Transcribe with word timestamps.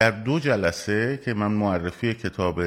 در 0.00 0.10
دو 0.10 0.38
جلسه 0.38 1.20
که 1.24 1.34
من 1.34 1.52
معرفی 1.52 2.14
کتاب 2.14 2.62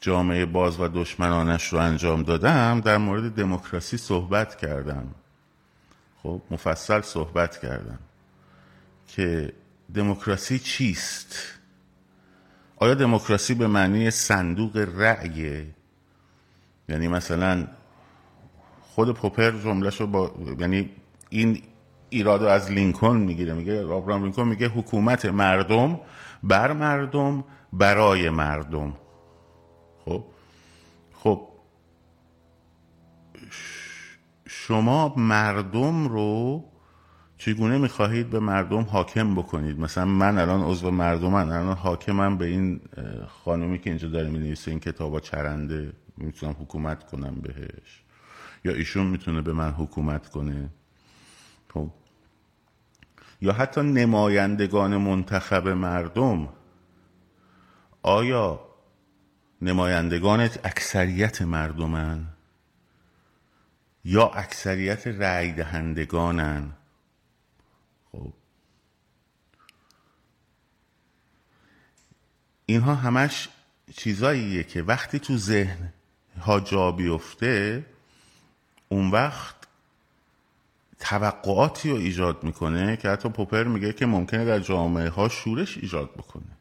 جامعه 0.00 0.46
باز 0.46 0.80
و 0.80 0.88
دشمنانش 0.88 1.68
رو 1.68 1.78
انجام 1.78 2.22
دادم 2.22 2.80
در 2.80 2.96
مورد 2.96 3.34
دموکراسی 3.34 3.96
صحبت 3.96 4.56
کردم. 4.56 5.06
خب 6.22 6.40
مفصل 6.50 7.00
صحبت 7.00 7.58
کردم 7.58 7.98
که 9.08 9.52
دموکراسی 9.94 10.58
چیست؟ 10.58 11.36
آیا 12.76 12.94
دموکراسی 12.94 13.54
به 13.54 13.66
معنی 13.66 14.10
صندوق 14.10 14.88
رأی؟ 14.96 15.66
یعنی 16.88 17.08
مثلا 17.08 17.66
خود 18.82 19.14
پوپر 19.14 19.50
جملهش 19.50 20.00
رو 20.00 20.06
با 20.06 20.34
یعنی 20.60 20.90
این 21.30 21.62
ایراد 22.10 22.42
از 22.42 22.70
لینکن 22.70 23.16
می‌گیره 23.16 23.52
میگه 23.52 23.84
آبرام 23.84 24.22
لینکن 24.22 24.48
میگه 24.48 24.68
حکومت 24.68 25.26
مردم 25.26 26.00
بر 26.44 26.72
مردم 26.72 27.44
برای 27.72 28.30
مردم. 28.30 28.94
خب؟ 30.04 30.24
خب 31.12 31.48
شما 34.46 35.14
مردم 35.16 36.08
رو 36.08 36.64
چگونه 37.38 37.78
می‌خواهید 37.78 38.30
به 38.30 38.40
مردم 38.40 38.80
حاکم 38.82 39.34
بکنید؟ 39.34 39.78
مثلا 39.78 40.04
من 40.04 40.38
الان 40.38 40.62
عضو 40.62 40.90
مردمم 40.90 41.34
الان 41.34 41.76
حاکمم 41.76 42.38
به 42.38 42.46
این 42.46 42.80
خانومی 43.28 43.78
که 43.78 43.90
اینجا 43.90 44.08
داره 44.08 44.30
می‌نویسه 44.30 44.70
این 44.70 44.80
کتابا 44.80 45.20
چرنده 45.20 45.92
می‌تونم 46.16 46.56
حکومت 46.60 47.06
کنم 47.06 47.34
بهش. 47.34 48.04
یا 48.64 48.72
ایشون 48.72 49.06
می‌تونه 49.06 49.42
به 49.42 49.52
من 49.52 49.70
حکومت 49.70 50.28
کنه؟ 50.28 50.70
خب؟ 51.74 51.90
یا 53.44 53.52
حتی 53.52 53.82
نمایندگان 53.82 54.96
منتخب 54.96 55.68
مردم. 55.68 56.48
آیا 58.02 58.60
نمایندگان 59.62 60.40
اکثریت 60.40 61.42
مردمن؟ 61.42 62.26
یا 64.04 64.26
اکثریت 64.26 65.06
رأی 65.06 65.52
دهندگانن 65.52 66.72
خب. 68.12 68.32
اینها 72.66 72.94
همش 72.94 73.48
چیزاییه 73.96 74.64
که 74.64 74.82
وقتی 74.82 75.18
تو 75.18 75.36
ذهن 75.36 75.92
ها 76.40 76.60
جا 76.60 76.92
بیفته 76.92 77.86
اون 78.88 79.10
وقت 79.10 79.63
توقعاتی 81.04 81.90
رو 81.90 81.96
ایجاد 81.96 82.44
می‌کنه 82.44 82.96
که 82.96 83.08
حتی 83.08 83.28
پوپر 83.28 83.64
میگه 83.64 83.92
که 83.92 84.06
ممکنه 84.06 84.44
در 84.44 84.58
جامعه 84.58 85.08
ها 85.08 85.28
شورش 85.28 85.78
ایجاد 85.78 86.14
بکنه. 86.14 86.56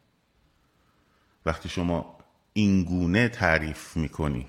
وقتی 1.46 1.70
شما 1.70 2.18
اینگونه 2.54 3.30
تعریف 3.30 3.98
می‌کنی. 3.98 4.48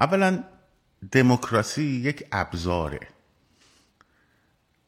اولا 0.00 0.44
دموکراسی 1.12 1.82
یک 1.82 2.26
ابزاره. 2.32 3.00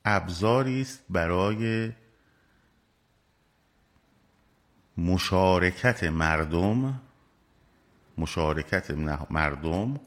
ابزاری 0.04 0.80
است 0.80 1.04
برای 1.10 1.92
مشارکت 4.98 6.04
مردم 6.04 7.00
مشارکت 8.18 8.90
مردم 9.30 10.00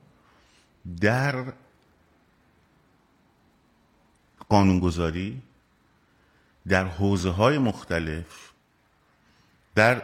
در 1.02 1.54
قانونگذاری 4.50 5.42
در 6.68 6.86
حوزه 6.86 7.30
های 7.30 7.58
مختلف 7.58 8.50
در 9.76 10.02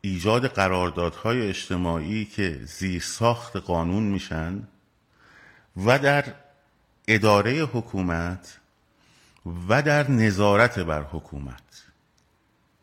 ایجاد 0.00 0.46
قراردادهای 0.46 1.48
اجتماعی 1.48 2.24
که 2.24 2.60
زیر 2.64 3.02
ساخت 3.02 3.56
قانون 3.56 4.02
میشن 4.02 4.68
و 5.76 5.98
در 5.98 6.34
اداره 7.08 7.52
حکومت 7.52 8.58
و 9.68 9.82
در 9.82 10.10
نظارت 10.10 10.78
بر 10.78 11.02
حکومت. 11.02 11.84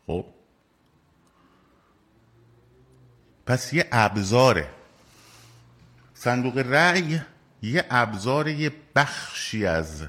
خب؟ 0.06 0.26
پس 3.46 3.72
یه 3.72 3.88
ابزاره. 3.92 4.70
صندوق 6.14 6.58
رأی 6.58 7.20
یه 7.62 7.84
ابزار 7.90 8.48
یه 8.48 8.72
بخشی 8.94 9.66
از 9.66 10.06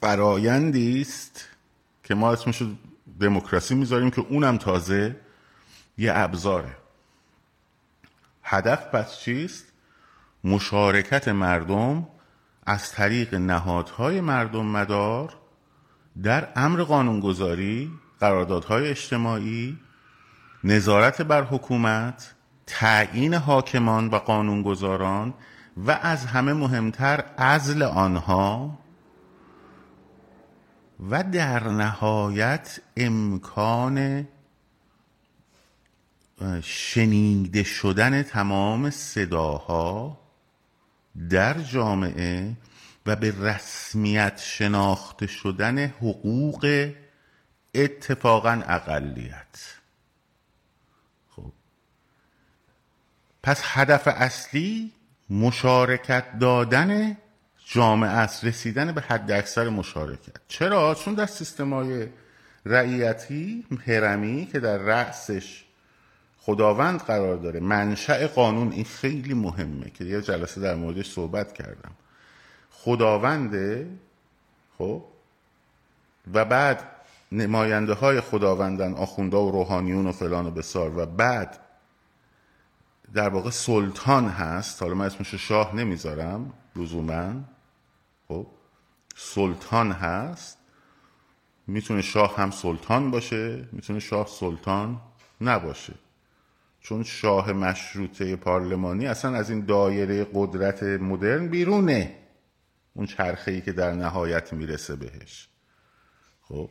فرایندی 0.00 1.00
است 1.00 1.48
که 2.04 2.14
ما 2.14 2.32
اسمش 2.32 2.62
دموکراسی 3.20 3.74
می‌ذاریم 3.74 4.10
که 4.10 4.20
اونم 4.28 4.56
تازه 4.56 5.16
یه 5.98 6.12
ابزاره. 6.14 6.76
هدف 8.42 8.86
پس 8.86 9.18
چیست؟ 9.18 9.64
مشارکت 10.44 11.28
مردم 11.28 12.06
از 12.66 12.92
طریق 12.92 13.34
نهادهای 13.34 14.20
مردم 14.20 14.66
مدار 14.66 15.34
در 16.22 16.48
امر 16.56 16.82
قانونگذاری 16.82 17.90
قراردادهای 18.20 18.88
اجتماعی 18.88 19.78
نظارت 20.64 21.22
بر 21.22 21.42
حکومت 21.42 22.34
تعیین 22.66 23.34
حاکمان 23.34 24.08
و 24.08 24.16
قانونگذاران 24.16 25.34
و 25.76 25.90
از 25.90 26.26
همه 26.26 26.52
مهمتر 26.52 27.24
ازل 27.36 27.82
آنها 27.82 28.78
و 31.00 31.22
در 31.22 31.68
نهایت 31.68 32.80
امکان 32.96 34.28
شنیده 36.62 37.62
شدن 37.62 38.22
تمام 38.22 38.90
صداها 38.90 40.20
در 41.30 41.60
جامعه 41.60 42.56
و 43.06 43.16
به 43.16 43.34
رسمیت 43.40 44.38
شناخته 44.38 45.26
شدن 45.26 45.86
حقوق 45.86 46.92
اتفاقا 47.74 48.62
اقلیت. 48.66 49.74
خب. 51.30 51.52
پس 53.42 53.60
هدف 53.64 54.08
اصلی 54.08 54.92
مشارکت 55.30 56.38
دادن 56.38 57.16
جامعه 57.70 58.10
است 58.10 58.44
رسیدن 58.44 58.92
به 58.92 59.00
حد 59.00 59.30
اکثر 59.30 59.68
مشارکت. 59.68 60.36
چرا؟ 60.48 60.94
چون 60.94 61.14
در 61.14 61.26
سیستم 61.26 61.74
های 61.74 62.06
رعیتی 62.66 63.66
هرمی 63.86 64.48
که 64.52 64.60
در 64.60 64.78
رأسش 64.78 65.64
خداوند 66.38 67.00
قرار 67.00 67.36
داره 67.36 67.60
منشأ 67.60 68.26
قانون 68.26 68.72
این 68.72 68.84
خیلی 68.84 69.34
مهمه 69.34 69.90
که 69.90 70.04
یه 70.04 70.22
جلسه 70.22 70.60
در 70.60 70.74
موردش 70.74 71.12
صحبت 71.12 71.52
کردم. 71.52 71.92
خداونده 72.70 73.86
خب؟ 74.78 75.04
و 76.34 76.44
بعد 76.44 76.82
نماینده 77.32 77.92
های 77.92 78.20
خداوندن 78.20 78.94
آخونده 78.94 79.36
و 79.36 79.50
روحانیون 79.50 80.06
و 80.06 80.12
فلان 80.12 80.46
و 80.46 80.50
بسار. 80.50 80.98
و 80.98 81.06
بعد 81.06 81.58
در 83.14 83.28
واقع 83.28 83.50
سلطان 83.50 84.28
هست. 84.28 84.82
حالا 84.82 84.94
من 84.94 85.06
اسمش 85.06 85.34
شاه 85.34 85.76
نمی‌ذارم 85.76 86.52
لزوما. 86.76 87.57
خب 88.28 88.46
سلطان 89.16 89.92
هست 89.92 90.58
می‌تونه 91.66 92.02
شاه 92.02 92.36
هم 92.36 92.50
سلطان 92.50 93.10
باشه 93.10 93.68
می‌تونه 93.72 94.00
شاه 94.00 94.26
سلطان 94.26 95.00
نباشه. 95.40 95.94
چون 96.80 97.02
شاه 97.02 97.52
مشروطه 97.52 98.36
پارلمانی 98.36 99.06
اصلا 99.06 99.36
از 99.36 99.50
این 99.50 99.64
دایره 99.64 100.26
قدرت 100.34 100.82
مدرن 100.82 101.48
بیرونه. 101.48 102.16
اون 102.94 103.06
چرخه 103.06 103.50
ای 103.50 103.60
که 103.60 103.72
در 103.72 103.92
نهایت 103.92 104.52
می‌رسه 104.52 104.96
بهش. 104.96 105.48
خب 106.42 106.70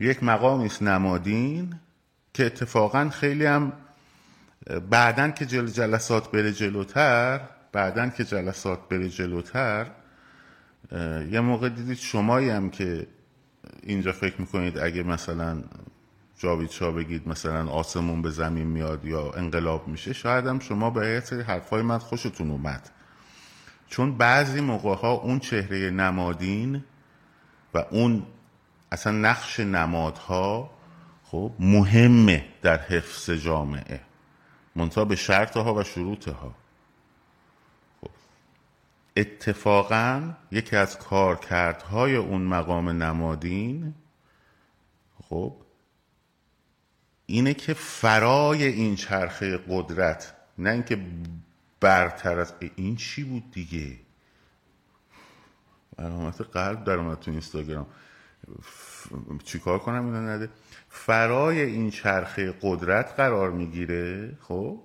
یک 0.00 0.22
مقامی 0.22 0.66
است 0.66 0.82
نمادین 0.82 1.80
که 2.34 2.46
اتفاقا 2.46 3.10
خیلی 3.10 3.46
هم 3.46 3.72
بعدن 4.90 5.32
که 5.32 5.46
جل 5.46 5.66
جلسات 5.66 6.30
بره 6.30 6.52
جلوتر 6.52 7.48
بعدن 7.76 8.10
که 8.10 8.24
جلسات 8.24 8.88
بره 8.88 9.08
جلوتر 9.08 9.86
یه 11.30 11.40
موقع 11.40 11.68
دیدید 11.68 11.96
شمایی 11.96 12.50
هم 12.50 12.70
که 12.70 13.06
اینجا 13.82 14.12
فکر 14.12 14.40
می‌کنید 14.40 14.78
اگه 14.78 15.02
مثلا 15.02 15.62
جاوید 16.38 16.70
شاه 16.70 16.92
بگید 16.92 17.28
مثلا 17.28 17.68
آسمون 17.68 18.22
به 18.22 18.30
زمین 18.30 18.66
میاد 18.66 19.04
یا 19.04 19.32
انقلاب 19.32 19.88
میشه 19.88 20.12
شاید 20.12 20.46
هم 20.46 20.58
شما 20.58 20.90
به 20.90 21.06
یه 21.06 21.20
سری 21.20 21.42
حرفای 21.42 21.82
من 21.82 21.98
خوشتون 21.98 22.50
اومد 22.50 22.90
چون 23.88 24.16
بعضی 24.16 24.60
موقع 24.60 24.94
ها 24.94 25.12
اون 25.12 25.38
چهره 25.38 25.90
نمادین 25.90 26.84
و 27.74 27.84
اون 27.90 28.22
اصلا 28.92 29.12
نقش 29.12 29.60
نمادها 29.60 30.70
خب 31.24 31.52
مهمه 31.58 32.44
در 32.62 32.78
حفظ 32.78 33.30
جامعه 33.30 34.00
منتها 34.76 35.04
به 35.04 35.16
شرطها 35.16 35.74
و 35.74 35.82
شروطها. 35.82 36.65
اتفاقا 39.16 40.34
یکی 40.50 40.76
از 40.76 40.98
کارکردهای 40.98 42.16
اون 42.16 42.42
مقام 42.42 42.88
نمادین 42.88 43.94
خب 45.28 45.56
اینه 47.26 47.54
که 47.54 47.74
فرای 47.74 48.64
این 48.64 48.96
چرخه 48.96 49.58
قدرت 49.68 50.34
نه 50.58 50.70
اینکه 50.70 50.98
برتر 51.80 52.38
از 52.38 52.54
این 52.76 52.96
چی 52.96 53.24
بود 53.24 53.50
دیگه. 53.50 53.96
علامت 55.98 56.40
قلب 56.40 56.84
در 56.84 56.94
اومد 56.94 57.18
تو 57.18 57.30
اینستاگرام. 57.30 57.86
چیکار 59.44 59.78
کنم 59.78 60.04
اینو 60.04 60.20
نده؟ 60.20 60.48
فرای 60.88 61.60
این 61.60 61.90
چرخه 61.90 62.54
قدرت 62.62 63.14
قرار 63.16 63.50
می‌گیره 63.50 64.36
خب؟ 64.40 64.82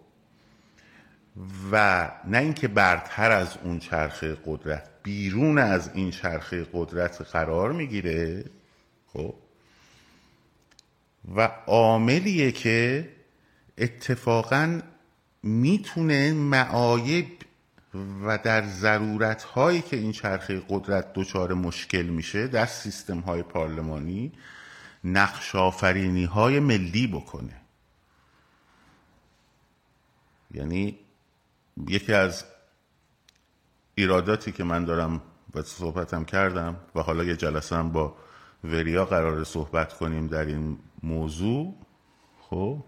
و 1.71 2.11
نه 2.27 2.37
اینکه 2.37 2.67
برتر 2.67 3.31
از 3.31 3.57
اون 3.63 3.79
چرخه 3.79 4.37
قدرت 4.45 4.89
بیرون 5.03 5.57
از 5.57 5.91
این 5.93 6.11
چرخه 6.11 6.67
قدرت 6.73 7.21
قرار 7.21 7.71
می‌گیره 7.71 8.45
خب؟ 9.13 9.35
و 11.35 11.49
عاملیه 11.67 12.51
که 12.51 13.09
اتفاقا 13.77 14.81
می‌تونه 15.43 16.33
معایب 16.33 17.27
و 18.25 18.37
در 18.37 18.65
ضرورت 18.65 19.43
هایی 19.43 19.81
که 19.81 19.97
این 19.97 20.11
چرخه 20.11 20.61
قدرت 20.69 21.13
دچار 21.13 21.53
مشکل 21.53 22.01
میشه 22.01 22.47
در 22.47 22.65
سیستم 22.65 23.19
های 23.19 23.43
پارلمانی 23.43 24.31
نقش 25.03 25.55
آفرینی 25.55 26.23
های 26.23 26.59
ملی 26.59 27.07
بکنه. 27.07 27.61
یعنی 30.53 30.99
یکی 31.87 32.13
از 32.13 32.45
ایراداتی 33.95 34.51
که 34.51 34.63
من 34.63 34.85
دارم 34.85 35.21
و 35.53 35.61
صحبتم 35.61 36.25
کردم 36.25 36.75
و 36.95 37.01
حالا 37.01 37.23
یه 37.23 37.35
جلسه 37.35 37.75
هم 37.75 37.91
با 37.91 38.15
وریا 38.63 39.05
قرار 39.05 39.43
صحبت 39.43 39.93
کنیم 39.93 40.27
در 40.27 40.45
این 40.45 40.77
موضوع 41.03 41.75
خب 42.41 42.83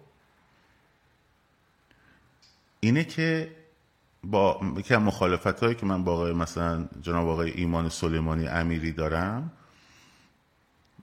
اینه 2.79 3.03
که 3.03 3.55
با 4.23 4.59
یکی 4.77 4.95
مخالفت 4.95 5.59
هایی 5.63 5.75
که 5.75 5.85
من 5.85 6.03
با 6.03 6.13
آقای 6.13 6.33
مثلا 6.33 6.87
جناب 7.01 7.27
آقای 7.27 7.51
ایمان 7.51 7.89
سلیمانی 7.89 8.47
امیری 8.47 8.91
دارم 8.91 9.51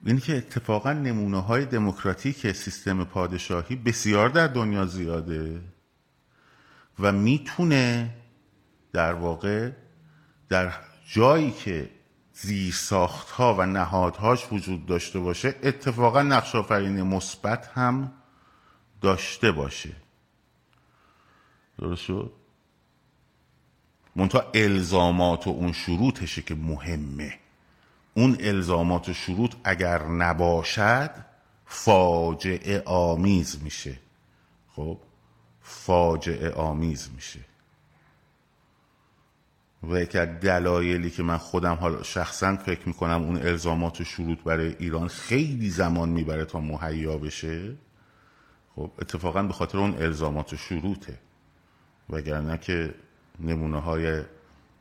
اینه 0.05 0.21
که 0.21 0.37
اتفاقا 0.37 0.93
نمونه 0.93 1.43
های 1.43 1.65
دموکراتیک 1.65 2.53
سیستم 2.53 3.05
پادشاهی 3.05 3.77
بسیار 3.77 4.29
در 4.29 4.47
دنیا 4.47 4.87
زیاده. 4.87 5.61
و 7.01 7.13
می‌تونه 7.13 8.11
در 8.93 9.13
واقع 9.13 9.71
در 10.49 10.73
جایی 11.13 11.51
که 11.51 11.91
زیر 12.33 12.75
ساخت 12.75 13.31
ها 13.31 13.55
و 13.55 13.67
نهادهاش 13.67 14.53
وجود 14.53 14.87
داشته 14.87 15.19
باشه 15.19 15.55
اتفاقا 15.63 16.23
نقش 16.23 16.55
آفرینی 16.55 17.03
مثبت 17.03 17.67
هم 17.67 18.13
داشته 19.01 19.53
باشه. 19.53 19.93
درست 21.79 22.03
شد؟ 22.03 22.33
منتها 24.17 24.51
الزامات 24.55 25.47
و 25.47 25.51
اون 25.51 25.73
شروطشه 25.73 26.43
که 26.43 26.55
مهمه. 26.55 27.39
اون 28.15 28.37
الزامات 28.41 29.09
و 29.09 29.13
شروط 29.13 29.55
اگر 29.65 30.03
نباشد 30.03 31.11
فاجعه 31.67 32.83
آمیز 32.87 33.63
میشه. 33.63 33.99
خب؟ 34.77 34.99
فاجعه 35.63 36.51
آمیز 36.51 37.11
میشه. 37.15 37.41
و 39.83 40.01
یکی 40.01 40.19
از 40.19 40.29
دلایلی 40.29 41.11
که 41.11 41.23
من 41.23 41.37
خودم 41.37 41.75
حالا 41.75 42.03
شخصا 42.03 42.57
فکر 42.57 42.89
می‌کنم 42.89 43.23
اون 43.23 43.37
الزامات 43.37 44.01
و 44.01 44.05
شروط 44.05 44.39
برای 44.39 44.77
ایران 44.79 45.09
خیلی 45.09 45.71
زمان 45.71 46.09
می‌بره 46.09 46.45
تا 46.45 46.61
مهیا 46.61 47.19
بشه 47.19 47.77
خب 48.77 48.91
اتفاقا 48.99 49.43
به 49.43 49.53
خاطر 49.53 49.79
اون 49.79 49.95
الزامات 50.03 50.53
و 50.53 50.57
شروطه. 50.57 51.19
وگرنه 52.11 52.59
که 52.59 52.95
نمونه 53.41 53.81
های 53.81 54.23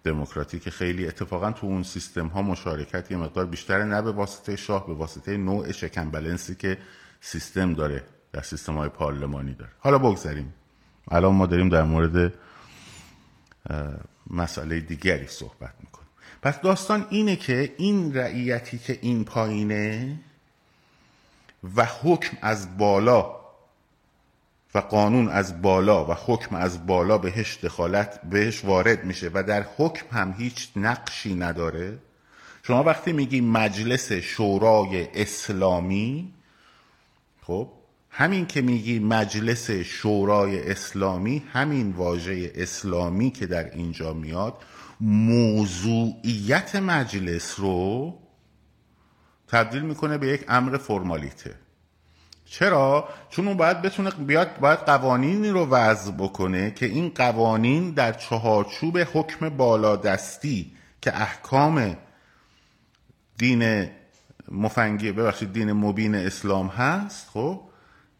دموکراتیک 0.04 0.70
خیلی 0.70 1.08
اتفاقا 1.08 1.52
تو 1.52 1.68
اون 1.68 1.84
سیستم 1.84 2.28
ها 2.28 2.42
مشارکت 2.42 3.12
یه 3.12 3.18
مقدار 3.18 3.46
بیشتره 3.46 3.84
نه 3.84 4.02
به 4.02 4.12
واسطه 4.12 4.56
شاه 4.56 4.88
به 4.88 4.94
واسطه 4.94 5.38
نوع 5.38 5.72
شکن 5.72 6.12
بلنسی 6.12 6.56
که 6.56 6.78
سیستم 7.22 7.74
داره 7.74 8.04
در 8.34 8.42
سیستم 8.42 8.78
های 8.78 8.90
پارلمانی 8.90 9.54
داره. 9.54 9.72
حالا 9.80 9.98
بگذاریم. 9.98 10.54
الان 11.12 11.36
ما 11.36 11.46
داریم 11.46 11.70
در 11.70 11.84
مورد 11.84 12.34
مسئله 14.30 14.80
دیگری 14.80 15.28
صحبت 15.28 15.74
می‌کنیم. 15.80 16.10
پس 16.42 16.62
داستان 16.62 17.06
اینه 17.10 17.36
که 17.36 17.76
این 17.78 18.16
رعیتی 18.16 18.78
که 18.78 19.00
این 19.02 19.26
پایینه 19.26 20.20
و 21.76 21.86
حکم 21.86 22.38
از 22.42 22.78
بالا 22.78 23.40
و 24.76 24.80
قانون 24.80 25.30
از 25.30 25.62
بالا 25.62 26.06
و 26.06 26.14
حکم 26.26 26.56
از 26.56 26.88
بالا 26.88 27.18
بهش 27.18 27.58
دخالت 27.64 28.22
بهش 28.22 28.66
وارد 28.66 29.04
میشه 29.04 29.32
و 29.34 29.44
در 29.44 29.66
حکم 29.78 30.18
هم 30.18 30.36
هیچ 30.38 30.70
نقشی 30.76 31.36
نداره. 31.36 31.98
شما 32.64 32.84
وقتی 32.84 33.14
میگی 33.14 33.42
مجلس 33.42 34.12
شورای 34.12 35.22
اسلامی 35.22 36.34
خب 37.42 37.72
همین 38.20 38.46
که 38.46 38.62
میگی 38.62 39.00
مجلس 39.00 39.72
شورای 39.72 40.72
اسلامی 40.72 41.44
همین 41.54 41.92
واژه 41.92 42.52
اسلامی 42.56 43.32
که 43.32 43.46
در 43.46 43.72
اینجا 43.72 44.14
میاد 44.14 44.54
موضوعیت 45.02 46.76
مجلس 46.76 47.60
رو 47.60 48.14
تبدیل 49.48 49.82
می‌کنه 49.82 50.18
به 50.18 50.28
یک 50.28 50.46
امر 50.48 50.78
فرمالیته. 50.78 51.56
چرا؟ 52.46 53.10
چون 53.30 53.48
اون 53.48 53.58
باید 53.58 53.82
بتونه 53.82 54.12
بیاد 54.12 54.60
باید 54.60 54.80
قوانینی 54.80 55.50
رو 55.50 55.66
وضع 55.66 56.12
بکنه 56.12 56.72
که 56.72 56.86
این 56.86 57.10
قوانین 57.10 57.92
در 57.92 58.14
چهارچوب 58.14 58.98
حکم 58.98 59.50
بالادستی 59.50 60.72
که 61.02 61.22
احکام 61.22 61.98
دین 63.38 63.90
مفنگی 64.52 65.12
ببخشید 65.12 65.54
دین 65.54 65.74
مبین 65.74 66.16
اسلام 66.16 66.68
هست 66.68 67.30
خب؟ 67.34 67.69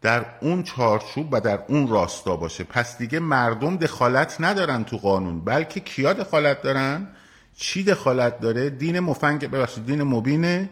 در 0.02 0.26
اون 0.40 0.62
چارچوب 0.62 1.28
و 1.32 1.40
در 1.40 1.64
اون 1.68 1.88
راستا 1.88 2.36
باشه. 2.36 2.64
پس 2.64 2.98
دیگه 2.98 3.20
مردم 3.20 3.76
دخالت 3.76 4.36
ندارن 4.40 4.84
تو 4.84 4.96
قانون. 4.96 5.40
بلکه 5.40 5.80
کیا 5.80 6.12
دخالت 6.12 6.62
دارن؟ 6.62 7.08
چی 7.56 7.84
دخالت 7.84 8.40
داره؟ 8.40 8.70
دین 8.70 9.00
مفنگ 9.00 9.50
ببخشید 9.50 9.86
دین 9.86 10.02
مبین 10.02 10.68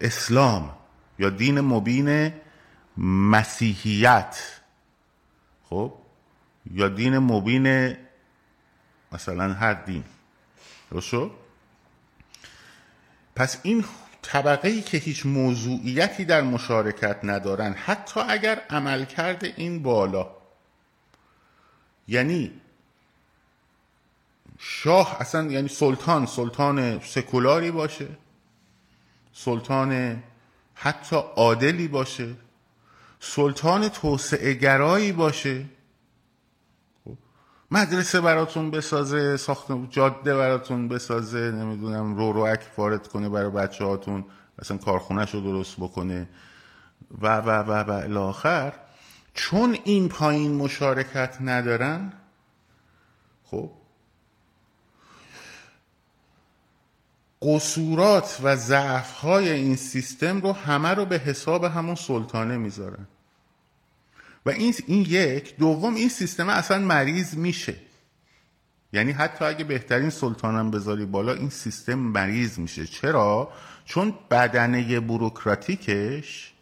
اسلام 0.00 0.70
یا 1.18 1.30
دین 1.30 1.60
مبین 1.60 2.32
مسیحیت. 2.98 4.38
خب؟ 5.70 5.92
یا 6.70 6.88
دین 6.88 7.18
مبین 7.18 7.96
مثلا 9.12 9.52
هر 9.52 9.74
دین. 9.74 10.04
درست 10.90 11.14
پس 13.34 13.58
این 13.62 13.84
طبقه 14.32 14.68
ای 14.68 14.82
که 14.82 14.98
هیچ 14.98 15.26
موضوعیتی 15.26 16.24
در 16.24 16.42
مشارکت 16.42 17.18
ندارن 17.22 17.72
حتی 17.72 18.20
اگر 18.20 18.62
عمل 18.70 19.04
کرده 19.04 19.54
این 19.56 19.82
بالا. 19.82 20.30
یعنی 22.08 22.52
شاه 24.58 25.16
اصلا 25.20 25.50
یعنی 25.50 25.68
سلطان 25.68 26.26
سلطان 26.26 27.00
سکولاری 27.00 27.70
باشه 27.70 28.08
سلطان 29.32 30.22
حتی 30.74 31.16
عادلی 31.16 31.88
باشه 31.88 32.34
سلطان 33.20 33.88
توسعه 33.88 34.54
گرایی 34.54 35.12
باشه. 35.12 35.64
مدرسه 37.72 38.20
براتون 38.20 38.70
بسازه 38.70 39.36
ساخت 39.36 39.90
جاده 39.90 40.36
براتون 40.36 40.88
بسازه 40.88 41.50
نمی‌دونم 41.50 42.16
رو 42.16 42.32
رو 42.32 42.56
وارد 42.76 43.08
کنه 43.08 43.28
برای 43.28 43.50
بچه 43.50 43.84
هاتون 43.84 44.24
مثلا 44.58 44.76
کارخونهش 44.76 45.34
رو 45.34 45.40
درست 45.40 45.76
بکنه. 45.76 46.28
و 47.20 47.36
و 47.36 47.50
و 47.50 47.72
و 47.72 47.90
الاخر 47.90 48.72
چون 49.34 49.78
این 49.84 50.08
پایین 50.08 50.54
مشارکت 50.54 51.36
ندارن 51.40 52.12
خب 53.44 53.70
قصورات 57.42 58.40
و 58.42 58.56
ضعف 58.56 59.24
این 59.24 59.76
سیستم 59.76 60.40
رو 60.40 60.52
همه 60.52 60.88
رو 60.88 61.04
به 61.04 61.18
حساب 61.18 61.64
همون 61.64 61.94
سلطانه 61.94 62.56
می‌ذارن. 62.56 63.06
و 64.46 64.50
این 64.50 64.74
این 64.86 65.06
یک 65.08 65.56
دوم 65.56 65.94
این 65.94 66.08
سیستم 66.08 66.48
اصلا 66.48 66.78
مریض 66.78 67.34
میشه. 67.34 67.74
یعنی 68.92 69.12
حتی 69.12 69.44
اگه 69.44 69.64
بهترین 69.64 70.10
سلطانم 70.10 70.70
بذاری 70.70 71.06
بالا 71.06 71.32
این 71.32 71.50
سیستم 71.50 71.94
مریض 71.94 72.58
میشه. 72.58 72.86
چرا؟ 72.86 73.52
چون 73.84 74.14
بدنه 74.30 75.00
بروکراتیکش 75.00 76.52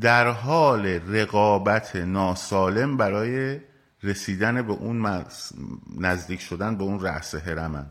در 0.00 0.28
حال 0.28 0.86
رقابت 0.86 1.96
ناسالم 1.96 2.96
برای 2.96 3.60
رسیدن 4.02 4.62
به 4.62 4.72
اون 4.72 5.24
نزدیک 5.98 6.40
شدن 6.40 6.76
به 6.76 6.84
اون 6.84 7.00
رأس 7.00 7.34
هرمن 7.34 7.86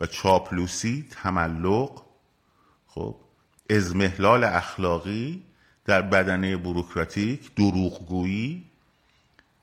و 0.00 0.06
چاپلوسی 0.06 1.08
تملق 1.10 2.02
خب 2.86 3.16
ازمهلال 3.70 4.44
اخلاقی 4.44 5.45
در 5.86 6.02
بدنه 6.02 6.56
بروکراتیک 6.56 7.54
دروغگویی 7.54 8.64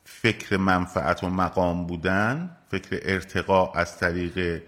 فکر 0.04 0.58
منفعت 0.58 1.24
و 1.24 1.30
مقام 1.30 1.88
بودن 1.88 2.58
فکر 2.70 3.00
ارتقا 3.04 3.72
از 3.72 3.98
طریق 3.98 4.62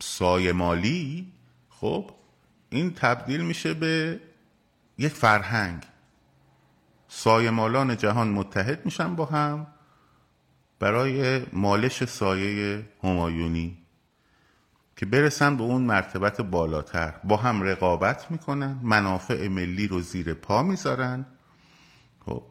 سایمالی 0.00 1.32
خب 1.70 2.10
این 2.70 2.94
تبدیل 2.94 3.40
میشه 3.40 3.74
به 3.74 4.20
یک 4.98 5.12
فرهنگ. 5.12 5.82
سایمالان 7.08 7.96
جهان 7.96 8.28
متحد 8.28 8.84
میشن 8.84 9.16
با 9.16 9.24
هم 9.24 9.66
برای 10.78 11.42
مالش 11.52 12.04
سایه 12.04 12.84
همایونی. 13.02 13.83
که 15.04 15.10
برسن 15.10 15.56
به 15.56 15.62
اون 15.62 15.82
مرتبت 15.82 16.40
بالاتر. 16.40 17.14
با 17.24 17.36
هم 17.36 17.62
رقابت 17.62 18.30
می‌کنن 18.30 18.78
منافع 18.82 19.48
ملی 19.48 19.86
رو 19.86 20.00
زیر 20.00 20.34
پا 20.34 20.62
می‌ذارن. 20.62 21.26
خب. 22.26 22.42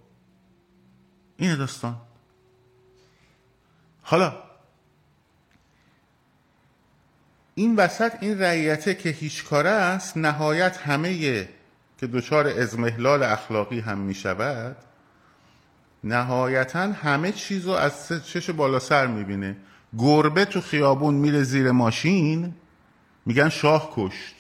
این 1.38 1.56
داستان. 1.56 1.96
حالا 4.02 4.34
این 7.56 7.76
وسط 7.76 8.12
این 8.22 8.40
رعیته 8.40 8.96
که 8.96 9.10
هیچ 9.10 9.44
کاره 9.44 9.70
است 9.70 10.18
نهایت 10.18 10.78
همه 10.78 11.48
که 11.98 12.08
دچار 12.08 12.48
ازمهلال 12.48 13.24
اخلاقی 13.24 13.80
هم 13.80 13.98
می 13.98 14.14
شود 14.14 14.76
نهایتا 16.04 16.80
همه 16.80 17.32
چیز 17.32 17.66
رو 17.66 17.72
از 17.72 18.08
چش 18.26 18.50
بالا 18.50 18.80
سر 18.80 19.08
می‌بینه. 19.08 19.58
گربه 19.98 20.46
تو 20.46 20.62
خیابون 20.62 21.14
میره 21.14 21.44
زیر 21.44 21.72
ماشین 21.72 22.56
میگن 23.26 23.50
شاه 23.50 23.92
کشت. 23.96 24.36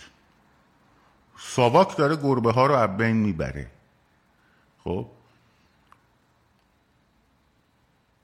ساواک 1.37 1.97
داره 1.97 2.15
گربه 2.15 2.51
ها 2.51 2.65
رو 2.65 2.87
بین 2.87 3.15
می‌بره. 3.15 3.67
خب؟ 4.83 5.07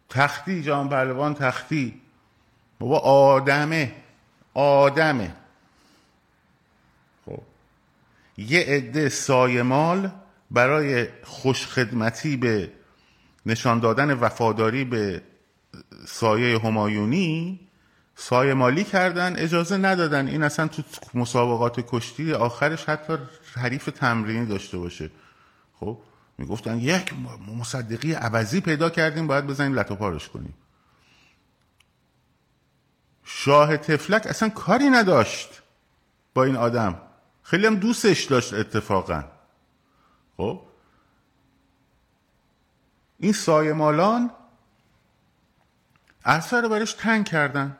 تختی 0.09 0.61
جان 0.61 0.89
پهلوان 0.89 1.33
تختی. 1.33 2.01
بابا 2.79 2.99
آدمه 2.99 3.95
آدمه. 4.53 5.35
خب؟ 7.25 7.41
یه 8.37 8.59
عده 8.59 9.09
سایمال 9.09 10.11
برای 10.51 11.07
خوشخدمتی 11.23 12.37
به 12.37 12.71
نشان 13.45 13.79
دادن 13.79 14.13
وفاداری 14.13 14.83
به 14.83 15.21
سایه 16.07 16.59
همایونی 16.59 17.59
سایه 18.15 18.53
مالی 18.53 18.83
کردن 18.83 19.35
اجازه 19.35 19.77
ندادن. 19.77 20.27
این 20.27 20.43
اصلا 20.43 20.67
تو 20.67 20.83
مسابقات 21.13 21.79
کشتی 21.87 22.33
آخرش 22.33 22.85
حتی 22.85 23.17
حریف 23.55 23.85
تمرینی 23.85 24.45
داشته 24.45 24.77
باشه. 24.77 25.11
خب 25.79 25.97
می‌گفتن 26.37 26.79
یک 26.79 27.13
مصدقی 27.59 28.13
عوضی 28.13 28.61
پیدا 28.61 28.89
کردیم 28.89 29.27
باید 29.27 29.47
بزنیم 29.47 29.79
لطو 29.79 29.95
پارش 29.95 30.29
کنیم. 30.29 30.53
شاه 33.23 33.77
تفلک 33.77 34.27
اصلا 34.27 34.49
کاری 34.49 34.89
نداشت 34.89 35.61
با 36.33 36.43
این 36.43 36.55
آدم. 36.55 37.01
خیلی 37.43 37.67
هم 37.67 37.75
دوستش 37.75 38.23
داشت 38.23 38.53
اتفاقا. 38.53 39.23
خب 40.37 40.61
این 43.19 43.33
سایمالان 43.33 44.31
اثر 46.29 46.61
رو 46.61 46.69
برش 46.69 46.93
تنگ 46.93 47.25
کردن. 47.25 47.77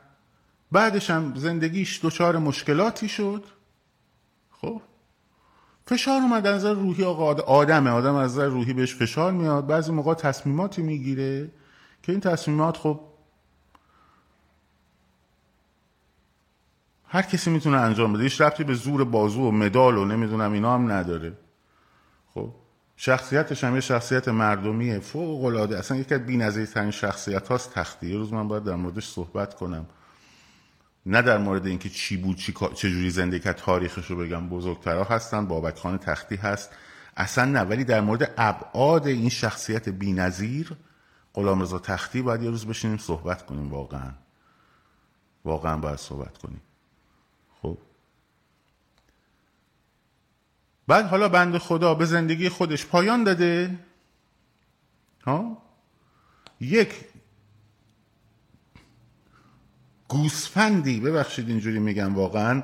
بعدش 0.72 1.10
هم 1.10 1.34
زندگیش 1.36 2.00
دچار 2.02 2.38
مشکلاتی 2.38 3.08
شد. 3.08 3.44
خب. 4.50 4.82
فشار 5.86 6.20
اومد 6.22 6.46
از 6.46 6.56
نظر 6.56 6.72
روحی 6.72 7.04
آقا 7.04 7.34
آدمه. 7.42 7.90
آدم 7.90 8.14
از 8.14 8.32
نظر 8.32 8.46
روحی 8.46 8.72
بهش 8.72 8.94
فشار 8.94 9.32
میاد. 9.32 9.66
بعضی 9.66 9.92
موقع 9.92 10.14
تصمیماتی 10.14 10.82
می‌گیره 10.82 11.50
که 12.02 12.12
این 12.12 12.20
تصمیمات 12.20 12.76
خب 12.76 13.00
هر 17.08 17.22
کسی 17.22 17.50
می‌تونه 17.50 17.76
انجام 17.76 18.12
بده. 18.12 18.22
هیچ 18.22 18.40
ربطی 18.40 18.64
به 18.64 18.74
زور 18.74 19.04
بازو 19.04 19.42
و 19.42 19.50
مدال 19.50 19.98
و 19.98 20.04
نمی‌دونم 20.04 20.52
اینا 20.52 20.74
هم 20.74 20.92
نداره. 20.92 21.38
خب. 22.34 22.59
شخصیتش 23.02 23.64
هم 23.64 23.74
یه 23.74 23.80
شخصیت 23.80 24.28
مردمیه. 24.28 24.98
فوق 24.98 25.44
العاده 25.44 25.78
اصلا 25.78 25.96
یکی 25.96 26.14
از 26.14 26.26
بی‌نظیرترین 26.26 26.90
شخصیت 26.90 27.48
هاست 27.48 27.74
تختی 27.74 28.06
یه 28.10 28.16
روز 28.16 28.32
من 28.32 28.48
باید 28.48 28.64
در 28.64 28.74
موردش 28.74 29.08
صحبت 29.08 29.54
کنم. 29.54 29.86
نه 31.06 31.22
در 31.22 31.38
مورد 31.38 31.66
اینکه 31.66 31.88
چی 31.88 32.16
بود 32.16 32.36
چی 32.36 32.54
چجوری 32.74 33.10
زندگی 33.10 33.40
کرد 33.40 33.56
تاریخش 33.56 34.06
رو 34.06 34.16
بگم. 34.16 34.48
بزرگترها 34.48 35.04
هستن 35.04 35.46
بابک 35.46 35.78
خان 35.78 35.98
تختی 35.98 36.36
هست. 36.36 36.70
اصلا 37.16 37.44
نه 37.44 37.60
ولی 37.60 37.84
در 37.84 38.00
مورد 38.00 38.34
ابعاد 38.38 39.06
این 39.06 39.28
شخصیت 39.28 39.88
بی‌نظیر 39.88 40.72
غلامرضا 41.34 41.78
تختی 41.78 42.22
باید 42.22 42.42
یه 42.42 42.50
روز 42.50 42.66
بشینیم 42.66 42.98
صحبت 42.98 43.46
کنیم. 43.46 43.70
واقعا. 43.70 44.10
واقعا 45.44 45.76
باید 45.76 45.98
صحبت 45.98 46.38
کنیم. 46.38 46.60
بعد 50.90 51.06
حالا 51.06 51.28
بند 51.28 51.58
خدا 51.58 51.94
به 51.94 52.04
زندگی 52.04 52.48
خودش 52.48 52.86
پایان 52.86 53.24
داده. 53.24 53.78
ها؟ 55.24 55.62
یک 56.60 56.94
گوسفندی 60.08 61.00
ببخشید 61.00 61.48
اینجوری 61.48 61.78
میگم 61.78 62.14
واقعا. 62.14 62.62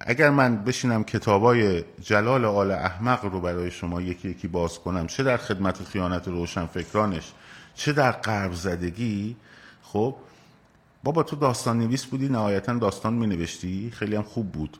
اگر 0.00 0.30
من 0.30 0.64
بشینم 0.64 1.04
کتابای 1.04 1.84
جلال 2.00 2.44
آل 2.44 2.70
احمق 2.70 3.24
رو 3.24 3.40
برای 3.40 3.70
شما 3.70 4.00
یکی 4.00 4.28
یکی 4.28 4.48
باز 4.48 4.78
کنم 4.78 5.06
چه 5.06 5.22
در 5.22 5.36
خدمت 5.36 5.84
خیانت 5.84 6.28
روشن 6.28 6.66
فکرانش 6.66 7.32
چه 7.74 7.92
در 7.92 8.12
قرب 8.12 8.52
زدگی 8.52 9.36
خب 9.82 10.16
بابا 11.04 11.22
تو 11.22 11.36
داستان 11.36 11.78
نویس 11.78 12.04
بودی 12.04 12.28
نهایتا 12.28 12.74
داستان 12.74 13.14
می 13.14 13.26
نوشتی 13.26 13.90
خیلی 13.90 14.16
هم 14.16 14.22
خوب 14.22 14.52
بود. 14.52 14.78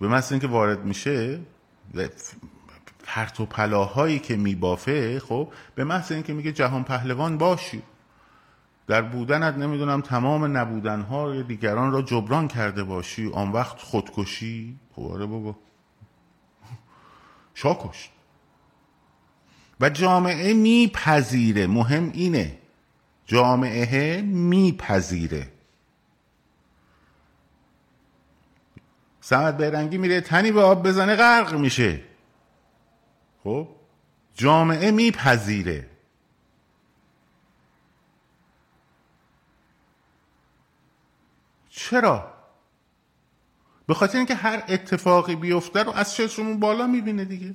به 0.00 0.08
مثل 0.08 0.34
اینکه 0.34 0.46
وارد 0.46 0.84
میشه 0.84 1.40
پرت 3.04 3.40
و 3.40 3.46
پلاهایی 3.46 4.18
که 4.18 4.36
میبافه 4.36 5.20
خب 5.20 5.52
به 5.74 5.84
محض 5.84 6.12
اینکه 6.12 6.32
میگه 6.32 6.52
جهان 6.52 6.84
پهلوان 6.84 7.38
باشی. 7.38 7.82
در 8.86 9.02
بودنت 9.02 9.54
نمی‌دونم 9.54 10.00
تمام 10.00 10.56
نبودنها 10.56 11.42
دیگران 11.42 11.92
را 11.92 12.02
جبران 12.02 12.48
کرده 12.48 12.84
باشی. 12.84 13.30
آن 13.32 13.52
وقت 13.52 13.78
خودکشی. 13.78 14.78
خب 14.96 15.02
آره 15.02 15.26
بابا. 15.26 15.56
شاکشت 17.54 18.10
و 19.80 19.88
جامعه 19.88 20.54
میپذیره. 20.54 21.66
مهم 21.66 22.10
اینه. 22.14 22.58
جامعه 23.26 24.22
میپذیره. 24.22 25.52
سمت 29.28 29.56
بیرنگی 29.56 29.98
میره 29.98 30.20
تنی 30.20 30.52
به 30.52 30.62
آب 30.62 30.88
بزنه 30.88 31.16
غرق 31.16 31.54
میشه. 31.54 32.00
خب؟ 33.44 33.68
جامعه 34.34 34.90
میپذیره. 34.90 35.86
چرا؟ 41.68 42.32
به 43.86 43.94
خاطر 43.94 44.18
اینکه 44.18 44.34
هر 44.34 44.62
اتفاقی 44.68 45.36
بیفته 45.36 45.82
رو 45.82 45.92
از 45.92 46.14
چشمون 46.14 46.60
بالا 46.60 46.86
می‌بینه 46.86 47.24
دیگه. 47.24 47.54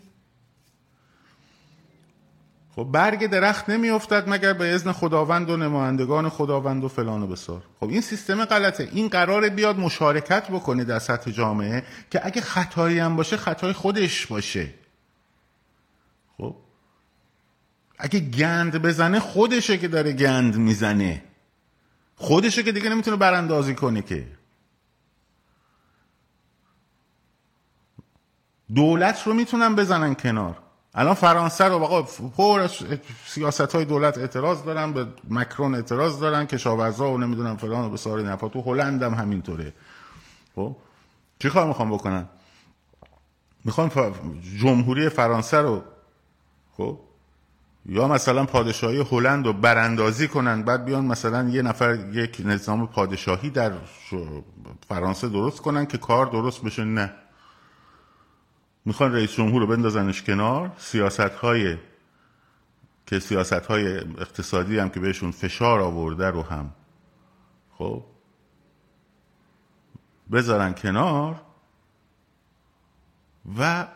خب 2.76 2.84
برگ 2.84 3.26
درخت 3.26 3.70
نمیافتد 3.70 4.30
مگر 4.30 4.54
به 4.54 4.76
اذن 4.76 4.92
خداوند 4.92 5.50
و 5.50 5.58
نمایندگان 5.58 6.30
خداوند 6.30 6.84
و 6.84 6.88
فلان 6.88 7.24
و 7.24 7.28
بسار. 7.28 7.64
خب 7.80 7.90
این 7.90 8.02
سیستم 8.02 8.46
غلطه. 8.46 8.90
این 8.92 9.08
قرار 9.08 9.50
بیاد 9.50 9.80
مشارکت 9.80 10.52
بکنه 10.52 10.84
در 10.84 11.00
سطح 11.00 11.32
جامعه 11.32 11.84
که 12.12 12.26
اگه 12.26 12.42
خطایی 12.42 13.00
هم 13.00 13.16
باشه 13.16 13.38
خطای 13.38 13.74
خودش 13.74 14.28
باشه. 14.28 14.74
خب؟ 16.38 16.56
اگه 17.98 18.20
گند 18.20 18.82
بزنه 18.82 19.20
خودشه 19.20 19.78
که 19.78 19.88
داره 19.88 20.14
گند 20.14 20.56
می‌زنه. 20.58 21.24
خودشه 22.16 22.64
که 22.64 22.72
دیگه 22.72 22.90
نمی‌تونه 22.90 23.18
براندازی 23.18 23.76
کنه 23.76 24.02
که. 24.02 24.28
دولت 28.76 29.28
رو 29.28 29.34
می‌تونن 29.34 29.76
بزنن 29.76 30.16
کنار. 30.16 30.58
الان 30.96 31.14
فرانسه 31.14 31.66
رو 31.66 31.76
آقا 31.76 32.02
پر 32.38 32.68
سیاست 33.26 33.76
های 33.76 33.86
دولت 33.86 34.18
اعتراض 34.18 34.64
دارن 34.64 34.94
به 34.94 35.08
مکرون 35.30 35.76
اعتراض 35.76 36.20
دارن 36.20 36.46
کشاورزا 36.46 37.12
و 37.12 37.18
نمی‌دونم 37.18 37.58
فلان 37.58 37.86
و 37.86 37.90
به 37.90 37.98
ساری 37.98 38.24
نفا 38.24 38.50
تو 38.50 38.62
هلند 38.62 39.04
هم 39.04 39.14
همینطوره. 39.14 39.74
خب؟ 40.56 40.76
چی 41.40 41.50
کار 41.50 41.68
می‌خوام 41.68 41.92
بکنن 41.92 42.26
می‌خوام 43.66 43.92
جمهوری 44.60 45.10
فرانسه 45.10 45.58
رو 45.58 45.82
خب؟ 46.78 47.00
یا 47.86 48.08
مثلا 48.08 48.46
پادشاهی 48.46 49.06
هلند 49.12 49.46
رو 49.46 49.54
براندازی 49.54 50.28
کنن 50.28 50.64
بعد 50.64 50.86
بیان 50.86 51.06
مثلا 51.06 51.50
یه 51.50 51.62
نفر 51.62 51.96
یک 52.14 52.42
نظام 52.46 52.88
پادشاهی 52.88 53.50
در 53.50 53.72
فرانسه 54.90 55.30
درست 55.30 55.62
کنن 55.62 55.86
که 55.86 55.98
کار 55.98 56.26
درست 56.26 56.64
بشه؟ 56.64 56.84
نه. 56.84 57.14
می‌خوان 58.86 59.14
رئیس 59.14 59.32
جمهور 59.32 59.62
رو 59.62 59.68
بندازنش 59.68 60.22
کنار. 60.22 60.72
سیاست 60.78 61.20
های 61.20 61.78
که 63.06 63.20
سیاست 63.20 63.54
های 63.54 63.98
اقتصادی 63.98 64.80
هم 64.80 64.90
که 64.90 65.00
بهشون 65.00 65.32
فشار 65.32 65.82
آورده 65.82 66.30
رو 66.30 66.42
هم 66.44 66.74
خب 67.78 68.04
بذارن 70.32 70.74
کنار 70.74 71.42
و 73.58 73.88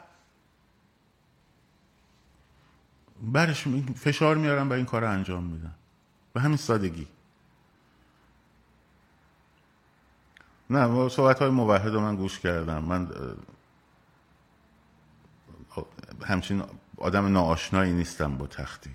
برش 3.21 3.67
فشار 3.95 4.35
میارن 4.35 4.67
و 4.67 4.73
این 4.73 4.85
کار 4.85 5.05
انجام 5.05 5.43
میدن. 5.43 5.75
به 6.33 6.41
همین 6.41 6.57
سادگی. 6.57 7.07
نه 10.69 11.09
صحبت 11.09 11.39
های 11.39 11.49
موحد 11.49 11.93
رو 11.93 12.01
من 12.01 12.15
گوش 12.15 12.39
کردم. 12.39 12.83
من 12.83 13.07
همچین 16.25 16.63
آدم 16.97 17.25
ناآشنایی 17.25 17.93
نیستم 17.93 18.37
با 18.37 18.47
تختی. 18.47 18.93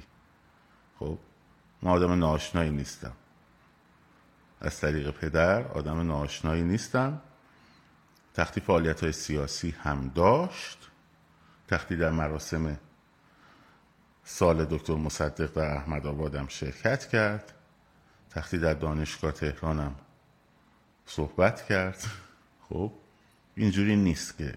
خب 0.99 1.19
من 1.83 1.91
آدم 1.91 2.13
ناآشنایی 2.13 2.71
نیستم. 2.71 3.13
از 4.61 4.81
طریق 4.81 5.11
پدر 5.11 5.63
آدم 5.69 6.01
ناآشنایی 6.01 6.63
نیستم. 6.63 7.21
تختی 8.35 8.61
فعالیت 8.61 9.01
های 9.01 9.13
سیاسی 9.13 9.71
هم 9.71 10.09
داشت. 10.15 10.91
تختی 11.69 11.97
در 11.97 12.11
مراسم 12.11 12.79
سال 14.25 14.65
دکتر 14.65 14.95
مصدق 14.95 15.53
در 15.53 15.77
احمد 15.77 16.07
آبادم 16.07 16.47
شرکت 16.49 17.09
کرد. 17.09 17.53
تختی 18.31 18.59
در 18.59 18.75
دانشگاه 18.75 19.33
تهرانم 19.33 19.95
صحبت 21.07 21.67
کرد. 21.67 22.05
خب 22.69 22.93
اینجوری 23.55 23.97
نیست 23.97 24.39
که 24.39 24.55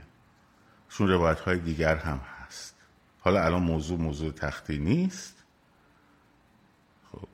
چون 0.98 1.08
روایت 1.08 1.40
های 1.40 1.60
دیگر 1.60 1.96
هم 1.96 2.18
هست. 2.18 2.76
حالا 3.20 3.46
الان 3.46 3.64
موضوع 3.64 4.00
موضوع 4.00 4.32
تختی 4.32 4.78
نیست. 4.78 5.44
خب. 7.12 7.28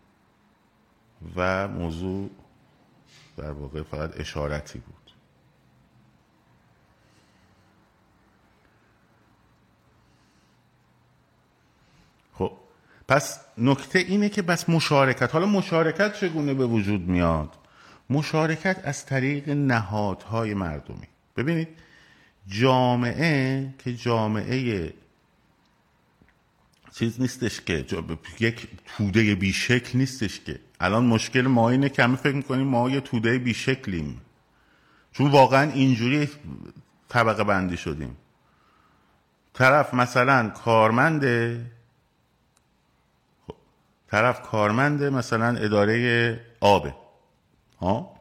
و 1.35 1.67
موضوع 1.67 2.29
در 3.37 3.51
واقع 3.51 3.83
فقط 3.83 4.19
اشارتی 4.19 4.79
بود. 4.79 5.11
خب. 12.33 12.51
پس 13.07 13.39
نکته 13.57 13.99
اینه 13.99 14.29
که 14.29 14.41
بس 14.41 14.69
مشارکت. 14.69 15.33
حالا 15.33 15.45
مشارکت 15.45 16.13
چگونه 16.13 16.53
به 16.53 16.65
وجود 16.65 17.01
میاد؟ 17.01 17.49
مشارکت 18.09 18.81
از 18.83 19.05
طریق 19.05 19.49
نهادهای 19.49 20.53
مردمی. 20.53 21.07
ببینید 21.37 21.90
جامعه 22.47 23.73
که 23.77 23.95
جامعه 23.95 24.93
چیز 26.93 27.21
نیستش 27.21 27.61
که 27.61 27.85
یک 28.39 28.67
توده 28.85 29.35
بیشکل 29.35 29.97
نیستش 29.97 30.39
که. 30.39 30.59
الان 30.79 31.05
مشکل 31.05 31.41
ما 31.41 31.69
اینه 31.69 31.89
که 31.89 32.03
همه 32.03 32.15
فکر 32.15 32.35
می‌کنیم 32.35 32.67
ما 32.67 32.89
یه 32.89 33.01
توده 33.01 33.37
بیشکلیم. 33.39 34.21
چون 35.11 35.31
واقعا 35.31 35.71
اینجوری 35.71 36.29
طبقه 37.09 37.43
بندی 37.43 37.77
شدیم. 37.77 38.17
طرف 39.53 39.93
مثلا 39.93 40.49
کارمنده 40.49 41.65
طرف 44.07 44.41
کارمنده 44.41 45.09
مثلا 45.09 45.57
اداره 45.57 46.45
آبه 46.59 46.95
ها؟ 47.81 48.20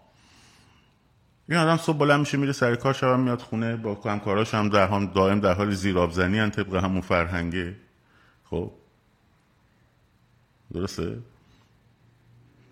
این 1.51 1.59
آدم 1.59 1.77
صبح 1.77 1.99
بلند 1.99 2.21
میشه 2.21 2.39
میره 2.39 2.53
سر 2.53 2.75
کار 2.75 2.93
شب 2.93 3.17
میاد 3.17 3.41
خونه 3.41 3.77
با 3.77 3.95
همکاراش 4.05 4.55
هم 4.55 4.69
در 4.69 4.89
هم 4.89 5.07
دائم 5.07 5.41
در 5.41 5.55
حال 5.55 5.71
زیرابزنی 5.71 6.39
هن 6.39 6.51
طبق 6.51 6.75
همون 6.75 7.01
فرهنگه. 7.01 7.77
خب. 8.45 8.73
درسته؟ 10.75 11.19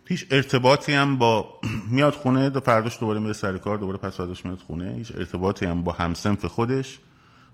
هیچ 0.07 0.27
ارتباطی 0.31 0.93
هم 0.93 1.19
با 1.19 1.61
میاد 1.91 2.13
خونه 2.13 2.51
دو 2.51 2.61
فرداش 2.61 3.01
دوباره 3.01 3.21
میره 3.21 3.33
سر 3.33 3.59
کار 3.59 3.79
دوباره 3.79 3.99
پس 3.99 4.17
فرداش 4.17 4.45
میاد 4.45 4.59
خونه. 4.59 4.93
هیچ 4.93 5.13
ارتباطی 5.17 5.67
هم 5.67 5.83
با 5.83 5.93
همسنف 5.93 6.45
خودش 6.45 6.99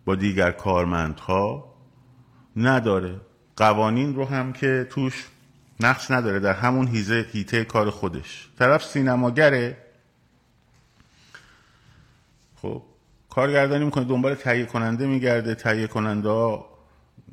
با 0.05 0.15
دیگر 0.15 0.51
کارمندها 0.51 1.75
نداره. 2.57 3.21
قوانین 3.57 4.15
رو 4.15 4.25
هم 4.25 4.53
که 4.53 4.87
توش 4.91 5.27
نقش 5.81 6.11
نداره 6.11 6.41
در 6.41 6.53
همون 6.53 6.89
هیزه 6.89 7.27
هیته 7.33 7.65
کار 7.65 7.91
خودش. 7.91 8.49
طرف 8.59 8.85
سینماگره 8.85 9.84
خب 12.65 12.83
کارگردانی 13.31 13.85
می‌کنه 13.85 14.05
دنبال 14.05 14.35
تهیه 14.35 14.65
کننده 14.65 15.07
میگرده. 15.07 15.55
تهیه 15.55 15.87
کننده 15.87 16.29
ها 16.29 16.69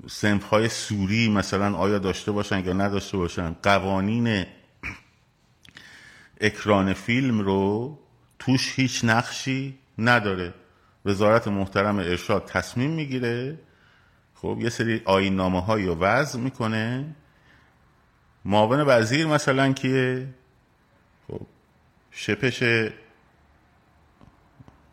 سنف 0.07 0.43
های 0.43 0.69
سوری 0.69 1.29
مثلا 1.29 1.75
آیا 1.75 1.99
داشته 1.99 2.31
باشن 2.31 2.65
یا 2.65 2.73
نداشته 2.73 3.17
باشن. 3.17 3.55
قوانین 3.63 4.45
اکران 6.41 6.93
فیلم 6.93 7.39
رو 7.39 7.99
توش 8.39 8.79
هیچ 8.79 9.05
نقشی 9.05 9.77
نداره. 9.97 10.53
وزارت 11.05 11.47
محترم 11.47 11.99
ارشاد 11.99 12.45
تصمیم 12.45 12.91
می‌گیره. 12.91 13.59
خب 14.35 14.57
یه 14.61 14.69
سری 14.69 15.01
آین 15.05 15.35
نامه 15.35 15.61
هایی 15.61 15.85
رو 15.85 15.95
وضع 15.95 16.39
می‌کنه. 16.39 17.15
معاون 18.45 18.83
وزیر 18.87 19.27
مثلا 19.27 19.73
کیه؟ 19.73 20.27
خب 21.27 21.41
شپش 22.11 22.63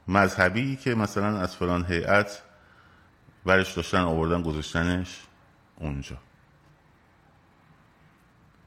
مذهبی 0.08 0.76
که 0.76 0.94
مثلا 0.94 1.38
از 1.38 1.56
فلان 1.56 1.84
هیئت 1.84 2.42
برش 3.44 3.72
داشتن 3.72 4.00
آوردن 4.00 4.42
گذاشتنش 4.42 5.20
اونجا. 5.76 6.16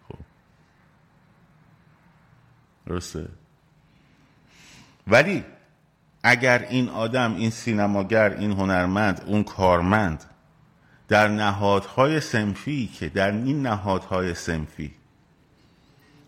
خب. 0.07 0.19
درسته؟ 2.85 3.29
ولی 5.07 5.45
اگر 6.23 6.59
این 6.69 6.89
آدم 6.89 7.35
این 7.35 7.49
سینماگر 7.49 8.29
این 8.29 8.51
هنرمند 8.51 9.23
اون 9.25 9.43
کارمند 9.43 10.23
در 11.07 11.27
نهادهای 11.27 12.19
سنفی 12.19 12.87
که 12.87 13.09
در 13.09 13.31
این 13.31 13.61
نهادهای 13.61 14.33
سنفی 14.33 14.93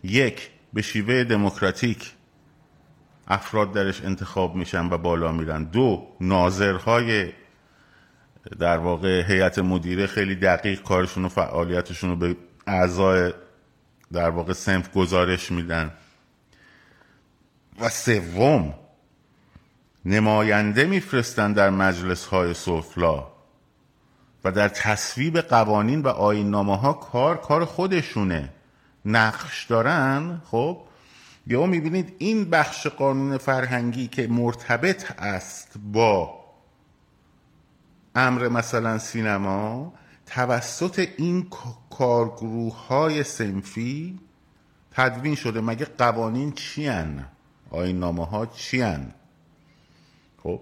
یک 0.03 0.51
به 0.73 0.81
شیوه 0.81 1.23
دموکراتیک 1.23 2.13
افراد 3.27 3.73
درش 3.73 4.01
انتخاب 4.01 4.55
میشن 4.55 4.89
و 4.89 4.97
بالا 4.97 5.31
میرن. 5.31 5.63
دو 5.63 6.07
ناظرهای 6.21 7.31
در 8.59 8.77
واقع 8.77 9.21
هیئت 9.21 9.59
مدیره 9.59 10.07
خیلی 10.07 10.35
دقیق 10.35 10.81
کارشون 10.81 11.25
و 11.25 11.29
فعالیتشون 11.29 12.09
رو 12.09 12.15
به 12.15 12.35
اعضای 12.67 13.33
در 14.11 14.29
واقع 14.29 14.53
سنف 14.53 14.93
گزارش 14.93 15.51
میدن. 15.51 15.91
و 17.79 17.89
سوم 17.89 18.73
نماینده 20.05 20.85
میفرستن 20.85 21.53
در 21.53 21.69
مجلس 21.69 22.25
های 22.25 22.53
سفلا 22.53 23.27
و 24.43 24.51
در 24.51 24.67
تصویب 24.67 25.37
قوانین 25.39 26.01
و 26.01 26.07
آینامه 26.07 26.77
ها 26.77 26.93
کار 26.93 27.37
کار 27.37 27.65
خودشونه. 27.65 28.49
نقش 29.05 29.65
دارن 29.65 30.41
خب؟ 30.51 30.81
یا 31.47 31.65
می‌بینید 31.65 32.15
این 32.17 32.49
بخش 32.49 32.87
قانون 32.87 33.37
فرهنگی 33.37 34.07
که 34.07 34.27
مرتبط 34.27 35.11
است 35.17 35.73
با 35.93 36.43
امر 38.15 38.47
مثلا 38.47 38.97
سینما 38.97 39.93
توسط 40.25 41.07
این 41.17 41.47
کارگروه 41.89 42.87
های 42.87 43.23
سنفی 43.23 44.19
تدوین 44.91 45.35
شده 45.35 45.61
مگه 45.61 45.85
قوانین 45.97 46.51
چی 46.51 46.87
هن؟ 46.87 47.25
آین 47.69 47.99
نامه 47.99 48.25
ها 48.25 48.45
چی 48.45 48.81
هن؟ 48.81 49.11
خب 50.43 50.59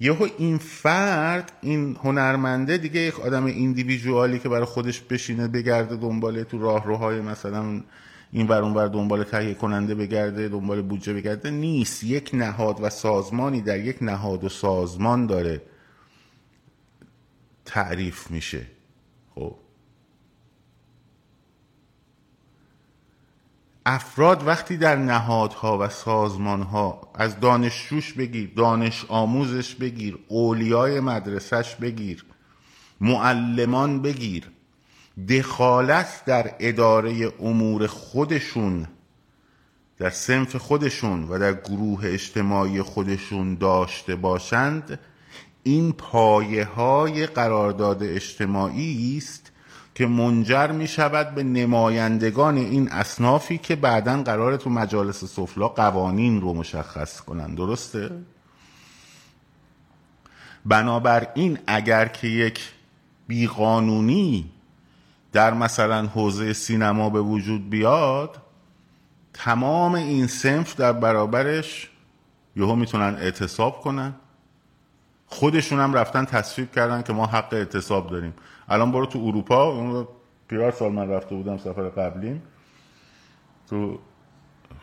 یهو 0.00 0.28
این 0.38 0.58
فرد 0.58 1.52
این 1.60 1.96
هنرمنده 2.02 2.78
دیگه 2.78 3.00
یک 3.00 3.20
آدم 3.20 3.44
ایندیویژوالی 3.44 4.38
که 4.38 4.48
برای 4.48 4.64
خودش 4.64 5.00
بشینه 5.00 5.48
بگرده 5.48 5.96
دنباله 5.96 6.44
تو 6.44 6.58
راهروهای 6.58 7.20
مثلا 7.20 7.82
این 8.34 8.46
ور 8.48 8.62
اونور 8.62 8.88
دنبال 8.88 9.24
تهیه 9.24 9.54
کننده 9.54 9.94
بگرده 9.94 10.48
دنبال 10.48 10.82
بودجه 10.82 11.14
بگرده 11.14 11.50
نیست. 11.50 12.04
یک 12.04 12.30
نهاد 12.32 12.78
و 12.82 12.90
سازمانی 12.90 13.62
در 13.62 13.78
یک 13.78 14.02
نهاد 14.02 14.44
و 14.44 14.48
سازمان 14.48 15.26
داره 15.26 15.62
تعریف 17.64 18.30
میشه. 18.30 18.66
خب. 19.34 19.56
افراد 23.86 24.46
وقتی 24.46 24.76
در 24.76 24.96
نهادها 24.96 25.78
و 25.78 25.88
سازمانها 25.88 27.12
از 27.14 27.40
دانشجوش 27.40 28.12
بگیر 28.12 28.52
دانش 28.56 29.04
آموزش 29.08 29.74
بگیر 29.74 30.18
اولیای 30.28 31.00
مدرسش 31.00 31.74
بگیر 31.74 32.24
معلمان 33.00 34.02
بگیر 34.02 34.50
دخالت 35.28 36.22
در 36.26 36.54
اداره 36.58 37.32
امور 37.40 37.86
خودشون 37.86 38.86
در 39.98 40.10
سنف 40.10 40.56
خودشون 40.56 41.28
و 41.28 41.38
در 41.38 41.54
گروه 41.54 42.00
اجتماعی 42.04 42.82
خودشون 42.82 43.54
داشته 43.54 44.16
باشند 44.16 44.98
این 45.62 45.92
پایه 45.92 46.64
های 46.64 47.26
قرارداد 47.26 48.02
اجتماعی 48.02 49.16
است 49.16 49.52
که 49.94 50.06
منجر 50.06 50.72
می 50.72 50.86
شود 50.86 51.34
به 51.34 51.42
نمایندگان 51.42 52.56
این 52.56 52.88
اصنافی 52.92 53.58
که 53.58 53.76
بعدا 53.76 54.22
قرار 54.22 54.56
تو 54.56 54.70
مجالس 54.70 55.24
سفلا 55.24 55.68
قوانین 55.68 56.40
رو 56.40 56.54
مشخص 56.54 57.20
کنند 57.20 57.56
درسته؟ 57.56 58.10
بنابراین 60.64 61.58
اگر 61.66 62.08
که 62.08 62.28
یک 62.28 62.72
بیقانونی 63.26 64.50
در 65.34 65.54
مثلا 65.54 66.06
حوزه 66.06 66.52
سینما 66.52 67.10
به 67.10 67.20
وجود 67.20 67.70
بیاد 67.70 68.36
تمام 69.32 69.94
این 69.94 70.26
سنف 70.26 70.76
در 70.76 70.92
برابرش 70.92 71.90
یهو 72.56 72.74
می‌تونن 72.74 73.14
اعتصاب 73.14 73.80
کنن. 73.80 74.14
خودشون 75.26 75.80
هم 75.80 75.94
رفتن 75.94 76.24
تصویب 76.24 76.72
کردن 76.72 77.02
که 77.02 77.12
ما 77.12 77.26
حق 77.26 77.52
اعتصاب 77.52 78.10
داریم. 78.10 78.34
الان 78.68 78.92
برو 78.92 79.06
تو 79.06 79.18
اروپا 79.18 79.64
اون 79.64 80.08
پیار 80.48 80.70
سال 80.70 80.92
من 80.92 81.08
رفته 81.08 81.34
بودم 81.34 81.58
سفر 81.58 81.88
قبلیم 81.88 82.42
تو 83.70 83.98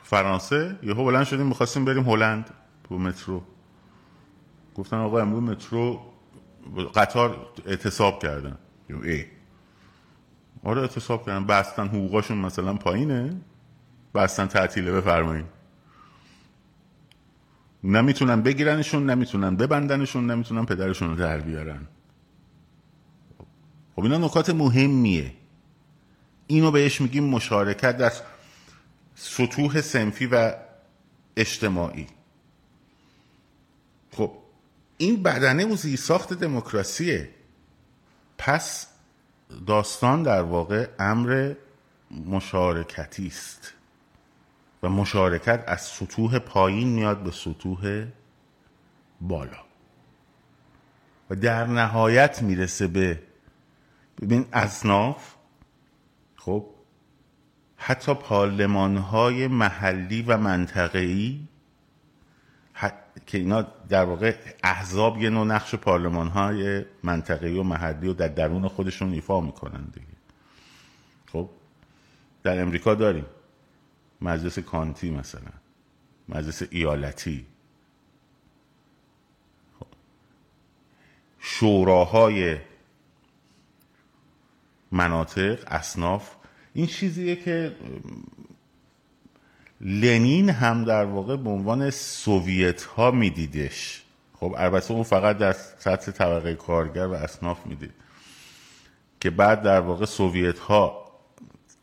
فرانسه 0.04 0.80
یهو 0.84 1.06
بلند 1.06 1.24
شدیم 1.24 1.46
می‌خواستیم 1.46 1.86
بریم 1.86 2.10
هلند 2.10 2.50
تو 2.84 2.98
مترو. 2.98 3.42
گفتن 4.76 4.98
آقا 4.98 5.22
امروز 5.22 5.44
مترو 5.44 6.00
قطار 6.96 7.48
اعتصاب 7.66 8.22
کردن. 8.22 8.58
ای. 9.04 9.26
آره 10.64 10.82
اعتصاب 10.82 11.26
کردن. 11.26 11.46
بستن 11.46 11.88
حقوقاشون 11.88 12.38
مثلا 12.38 12.74
پایینه؟ 12.74 13.42
بستن 14.16 14.48
تعطیله 14.48 14.92
بفرمایید 14.92 15.46
نمی‌تونن 17.84 18.42
بگیرنشون 18.42 19.10
نمی‌تونن 19.10 19.56
ببندنشون 19.56 20.32
نمی‌تونن 20.32 20.66
پدرشون 20.66 21.10
رو 21.10 21.16
در 21.16 21.40
بیارن. 21.40 21.88
خب 23.96 24.04
اینا 24.04 24.18
نکات 24.18 24.50
مهمیه. 24.50 25.34
اینو 26.48 26.72
بهش 26.72 27.02
میگیم 27.02 27.24
مشارکت 27.24 27.98
در 27.98 28.12
سطوح 29.16 29.82
سنفی 29.82 30.26
و 30.26 30.54
اجتماعی. 31.38 32.08
خب 34.12 34.32
این 34.98 35.24
بدنه 35.24 35.66
و 35.66 35.76
ساخت 35.76 36.34
دموکراسیه. 36.34 37.30
پس 38.38 38.88
داستان 39.68 40.24
در 40.24 40.42
واقع 40.42 40.90
امر 41.00 41.54
مشارکتی 42.26 43.28
است 43.28 43.74
و 44.84 44.90
مشارکت 44.90 45.64
از 45.68 45.82
سطوح 45.82 46.40
پایین 46.40 46.88
میاد 46.88 47.24
به 47.24 47.32
سطوح 47.32 48.08
بالا. 49.22 49.64
و 51.30 51.36
در 51.36 51.68
نهایت 51.68 52.42
می‌رسه 52.42 52.88
به 52.88 53.24
ببین 54.22 54.46
اصناف 54.54 55.36
خب 56.36 56.66
حتی 57.78 58.14
پارلمان 58.14 58.98
های 58.98 59.48
محلی 59.48 60.22
و 60.22 60.38
منطقه‌ای 60.38 61.48
که 63.26 63.38
اینا 63.38 63.62
در 63.90 64.04
واقع 64.06 64.36
احزاب 64.64 65.22
یه 65.22 65.30
نوع 65.30 65.46
نقش 65.46 65.76
پارلمان 65.76 66.28
های 66.28 66.86
منطقه‌ای 67.04 67.58
و 67.58 67.64
محلی 67.64 68.08
و 68.08 68.14
در 68.14 68.28
درون 68.28 68.68
خودشون 68.68 69.14
ایفا 69.14 69.42
می‌کنن 69.42 69.84
دیگه 69.84 70.08
خب 71.32 71.50
در 72.44 72.62
امریکا 72.62 72.96
داریم 72.96 73.26
مجلس 74.22 74.60
کانتی 74.60 75.12
مثلا 75.12 75.52
مجلس 76.30 76.64
ایالتی 76.70 77.46
خب. 79.80 79.88
شوراهای 81.40 82.58
مناطق 84.92 85.64
اصناف 85.68 86.36
این 86.74 86.88
چیزیه 86.88 87.36
که 87.36 87.76
لنین 89.82 90.50
هم 90.50 90.84
در 90.84 91.06
واقع 91.06 91.36
به 91.36 91.50
عنوان 91.50 91.90
سوویت 91.90 92.84
ها 92.84 93.12
میدیدش. 93.12 94.04
خب 94.34 94.56
البته 94.58 94.92
اون 94.92 95.04
فقط 95.04 95.38
در 95.38 95.52
سطح 95.80 96.12
طبقه 96.12 96.56
کارگر 96.56 97.08
و 97.08 97.14
اصناف 97.14 97.66
می‌دید 97.66 97.92
که 99.20 99.30
بعد 99.30 99.62
در 99.62 99.80
واقع 99.80 100.06
سوویت 100.06 100.60
ها 100.60 101.12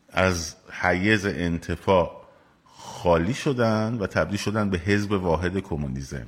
از 0.09 0.55
حیز 0.71 1.25
انتفاع 1.25 2.21
خالی 2.65 3.33
شدن 3.33 3.97
و 3.99 4.07
تبدیل 4.07 4.37
شدن 4.37 4.69
به 4.69 4.77
حزب 4.77 5.11
واحد 5.11 5.59
کمونیسم. 5.59 6.27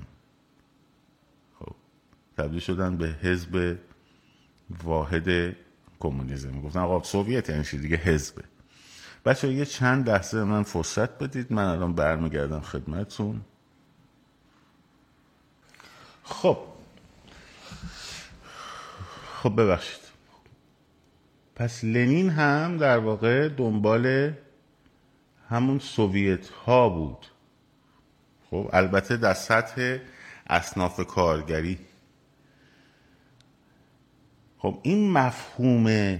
خب 1.59 1.75
تبدیل 2.37 2.59
شدن 2.59 2.97
به 2.97 3.15
حزب 3.21 3.77
واحد 4.83 5.55
کمونیسم. 5.99 6.61
گفتن 6.61 6.79
آقا 6.79 7.03
سوویت 7.03 7.49
یعنی 7.49 7.63
دیگه 7.63 7.97
حزبه 7.97 8.50
بچه 9.25 9.53
یه 9.53 9.65
چند 9.65 10.09
لحظه 10.09 10.43
من 10.43 10.63
فرصت 10.63 11.17
بدید. 11.17 11.53
من 11.53 11.65
الان 11.65 11.93
برمیگردم 11.93 12.59
خدمتتون. 12.59 13.41
خب. 16.23 16.57
خب 19.43 19.61
ببخشید. 19.61 20.01
پس 21.55 21.83
لنین 21.83 22.29
هم 22.29 22.77
در 22.77 22.97
واقع 22.97 23.49
دنبال 23.49 24.33
همون 25.49 25.79
سوویت 25.79 26.49
ها 26.49 26.89
بود. 26.89 27.25
خب 28.49 28.69
البته 28.73 29.17
در 29.17 29.33
سطح 29.33 29.97
اصناف 30.47 31.07
کارگری. 31.07 31.79
خب 34.57 34.79
این 34.83 35.11
مفهوم 35.11 36.19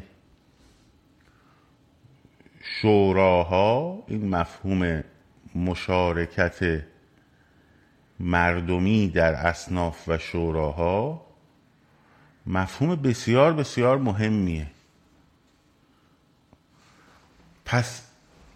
شوراها 2.82 4.04
این 4.08 4.30
مفهوم 4.30 5.04
مشارکت 5.56 6.84
مردمی 8.20 9.10
در 9.10 9.34
اصناف 9.34 10.04
و 10.08 10.18
شوراها 10.18 11.26
مفهوم 12.48 12.96
بسیار 12.96 13.54
بسیار 13.54 13.98
مهمیه. 13.98 14.68
پس 17.66 18.02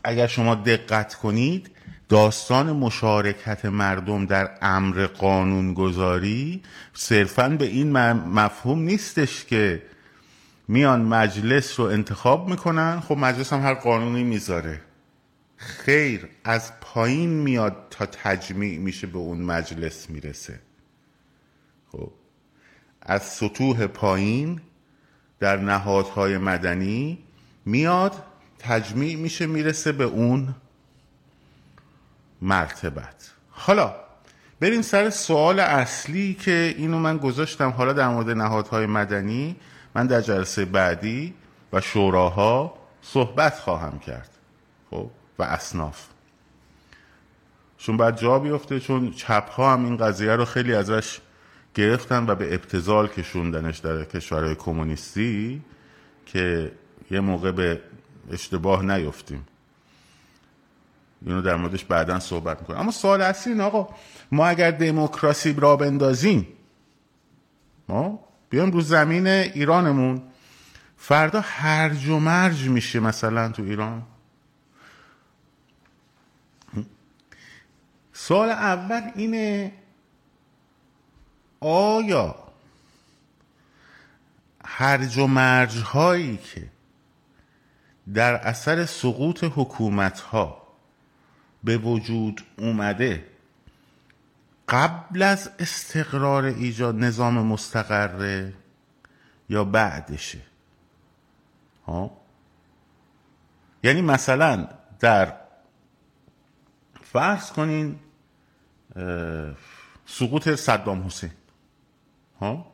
اگر 0.03 0.27
شما 0.27 0.55
دقت 0.55 1.15
کنید 1.15 1.71
داستان 2.09 2.71
مشارکت 2.71 3.65
مردم 3.65 4.25
در 4.25 4.57
امر 4.61 5.07
قانونگذاری 5.07 6.63
صرفا 6.93 7.49
به 7.49 7.65
این 7.65 7.91
مفهوم 8.11 8.79
نیستش 8.79 9.45
که 9.45 9.81
میان 10.67 11.01
مجلس 11.01 11.79
رو 11.79 11.85
انتخاب 11.85 12.49
می‌کنن 12.49 12.99
خب 12.99 13.17
مجلس 13.17 13.53
هم 13.53 13.61
هر 13.61 13.73
قانونی 13.73 14.23
می‌ذاره. 14.23 14.81
خیر 15.57 16.29
از 16.43 16.79
پایین 16.79 17.29
میاد 17.29 17.87
تا 17.89 18.05
تجمیع 18.05 18.77
میشه 18.77 19.07
به 19.07 19.17
اون 19.17 19.41
مجلس 19.41 20.09
می‌رسه. 20.09 20.59
خب 21.91 22.11
از 23.01 23.23
سطوح 23.23 23.87
پایین 23.87 24.61
در 25.39 25.57
نهادهای 25.57 26.37
مدنی 26.37 27.23
میاد 27.65 28.23
تجمیع 28.59 29.15
میشه 29.15 29.45
می‌رسه 29.45 29.91
به 29.91 30.03
اون 30.03 30.55
مرتبت. 32.41 33.31
حالا 33.49 33.95
بریم 34.59 34.81
سر 34.81 35.09
سوال 35.09 35.59
اصلی 35.59 36.33
که 36.33 36.75
اینو 36.77 36.99
من 36.99 37.17
گذاشتم 37.17 37.69
حالا 37.69 37.93
در 37.93 38.07
مورد 38.07 38.29
نهادهای 38.29 38.85
مدنی. 38.85 39.55
من 39.95 40.07
در 40.07 40.21
جلسه 40.21 40.65
بعدی 40.65 41.33
و 41.73 41.81
شوراها 41.81 42.77
صحبت 43.01 43.59
خواهم 43.59 43.99
کرد 43.99 44.29
خب؟ 44.91 45.09
و 45.39 45.43
اصناف. 45.43 46.07
چون 47.77 47.97
بعد 47.97 48.17
جا 48.17 48.39
بیفته 48.39 48.79
چون 48.79 49.11
چپ 49.11 49.49
ها 49.49 49.73
هم 49.73 49.85
این 49.85 49.97
قضیه 49.97 50.31
رو 50.31 50.45
خیلی 50.45 50.73
ازش 50.73 51.19
گرفتن 51.73 52.25
و 52.29 52.35
به 52.35 52.53
ابتزال 52.53 53.07
کشوندنش 53.07 53.77
در 53.77 54.03
کشورهای 54.03 54.55
کمونیستی 54.55 55.61
که 56.25 56.71
یه 57.11 57.19
موقع 57.19 57.51
به 57.51 57.81
اشتباه 58.31 58.83
نیفتیم. 58.83 59.45
اینو 61.25 61.41
در 61.41 61.55
موردش 61.55 61.85
بعدا 61.85 62.19
صحبت 62.19 62.59
می‌کنم. 62.59 62.77
اما 62.77 62.91
سوال 62.91 63.21
اصلی 63.21 63.53
این 63.53 63.61
آقا 63.61 63.87
ما 64.31 64.47
اگر 64.47 64.71
دموکراسی 64.71 65.53
را 65.53 65.75
بندازیم 65.75 66.47
ما 67.89 68.19
بیایم 68.55 68.71
رو 68.71 68.81
زمین 68.81 69.27
ایرانمون. 69.27 70.21
فردا 70.97 71.41
هرج 71.41 72.07
و 72.07 72.19
مرج 72.19 72.67
میشه 72.69 72.99
مثلا 72.99 73.49
تو 73.49 73.63
ایران. 73.63 74.03
سوال 78.13 78.49
اول 78.49 79.01
اینه 79.15 79.71
آیا 81.59 82.35
هرج 84.65 85.17
و 85.17 85.27
مرج 85.27 85.77
هایی 85.77 86.37
که 86.37 86.67
در 88.13 88.35
اثر 88.35 88.85
سقوط 88.85 89.43
حکومت 89.43 90.19
ها 90.19 90.67
به 91.63 91.77
وجود 91.77 92.41
اومده 92.57 93.25
قبل 94.69 95.21
از 95.21 95.49
استقرار 95.59 96.43
ایجاد 96.43 96.95
نظام 96.95 97.45
مستقره 97.45 98.53
یا 99.49 99.63
بعدشه؟ 99.63 100.41
ها 101.87 102.11
یعنی 103.83 104.01
مثلا 104.01 104.67
در 104.99 105.33
فرض 107.03 107.51
کنین 107.51 107.99
سقوط 110.05 110.49
صدام 110.49 111.05
حسین. 111.05 111.31
ها 112.41 112.71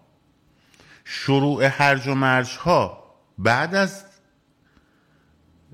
شروع 1.04 1.64
هرج 1.64 2.08
و 2.08 2.16
مرج 2.16 2.58
ها 2.58 3.04
بعد 3.38 3.76
از 3.76 4.06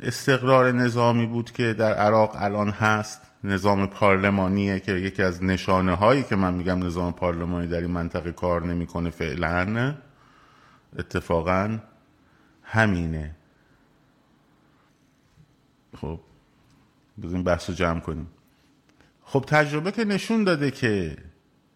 استقرار 0.01 0.71
نظامی 0.71 1.25
بود 1.25 1.51
که 1.51 1.73
در 1.73 1.93
عراق 1.93 2.31
الان 2.35 2.69
هست. 2.69 3.21
نظام 3.43 3.87
پارلمانیه 3.87 4.79
که 4.79 4.91
یکی 4.91 5.23
از 5.23 5.43
نشانه 5.43 5.93
هایی 5.93 6.23
که 6.23 6.35
من 6.35 6.53
میگم 6.53 6.83
نظام 6.83 7.13
پارلمانی 7.13 7.67
در 7.67 7.81
این 7.81 7.91
منطقه 7.91 8.31
کار 8.31 8.65
نمی‌کنه 8.65 9.09
فعلا 9.09 9.95
اتفاقا 10.99 11.79
همینه. 12.63 13.35
خب 16.01 16.19
بزنیم 17.23 17.43
بحث 17.43 17.69
رو 17.69 17.75
جمع 17.75 17.99
کنیم. 17.99 18.27
خب 19.23 19.45
تجربه 19.47 19.91
که 19.91 20.05
نشون 20.05 20.43
داده 20.43 20.71
که 20.71 21.17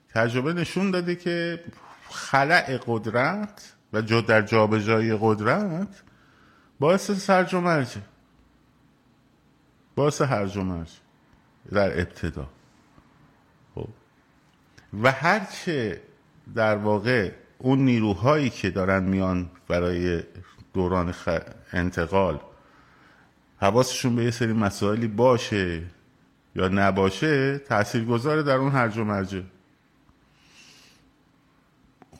تجربه 0.10 0.54
نشون 0.54 0.91
داده 0.91 1.15
که 1.15 1.63
خلع 2.10 2.80
قدرت 2.88 3.74
و 3.93 4.02
جو 4.02 4.21
در 4.21 4.41
جابجایی 4.41 5.17
قدرت 5.21 6.04
باعث 6.80 7.12
سرج 7.12 7.54
و 7.54 7.62
مرجه 7.62 8.02
باعث 9.95 10.21
هرج 10.21 10.58
و 10.58 10.63
مرج. 10.63 10.89
در 11.72 12.00
ابتدا. 12.00 12.48
خب. 13.76 13.88
و 15.04 15.12
هرچه 15.12 16.02
در 16.56 16.76
واقع 16.76 17.32
اون 17.58 17.86
نیروهایی 17.86 18.50
که 18.50 18.70
دارن 18.70 19.04
میان 19.04 19.50
برای 19.68 20.24
دوران. 20.74 21.14
انتقال 21.74 22.40
حواسشون 23.60 24.16
به 24.16 24.24
یه 24.24 24.32
سری 24.32 24.54
مسائلی 24.54 25.08
باشه 25.08 25.84
یا 26.56 26.68
نباشه 26.68 27.58
تأثیر 27.58 28.06
گذاره 28.06 28.44
در 28.44 28.56
اون 28.56 28.72
هرج 28.72 28.98
و 28.98 29.04
مرجه. 29.04 29.44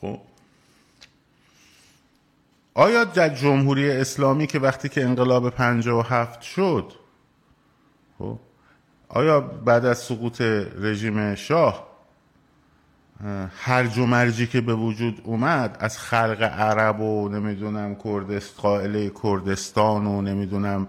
خب. 0.00 0.20
آیا 2.74 3.04
در 3.04 3.28
جمهوری 3.28 3.90
اسلامی 3.90 4.46
که 4.46 4.58
وقتی 4.58 4.88
که 4.88 5.04
انقلاب 5.04 5.50
پنجاه 5.50 5.98
و 5.98 6.02
هفت 6.02 6.42
شد 6.42 6.92
خب 8.18 8.38
آیا 9.14 9.40
بعد 9.40 9.84
از 9.84 9.98
سقوط 9.98 10.40
رژیم 10.78 11.34
شاه 11.34 11.88
هرج 13.56 13.98
و 13.98 14.06
مرجی 14.06 14.46
که 14.46 14.60
به 14.60 14.74
وجود 14.74 15.20
اومد 15.24 15.76
از 15.80 15.98
خلق 15.98 16.42
عرب 16.42 17.00
و 17.00 17.28
نمی‌دونم 17.28 17.96
کردست 18.04 18.60
قائله 18.60 19.10
کردستان 19.22 20.06
و 20.06 20.22
نمی‌دونم 20.22 20.88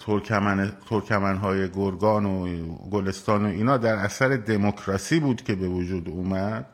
ترکمن, 0.00 0.72
ترکمن 0.90 1.36
های 1.36 1.68
گرگان 1.68 2.26
و 2.26 2.48
گلستان 2.90 3.46
و 3.46 3.48
اینا 3.48 3.76
در 3.76 3.94
اثر 3.94 4.36
دموکراسی 4.36 5.20
بود 5.20 5.42
که 5.42 5.54
به 5.54 5.68
وجود 5.68 6.08
اومد؟ 6.08 6.66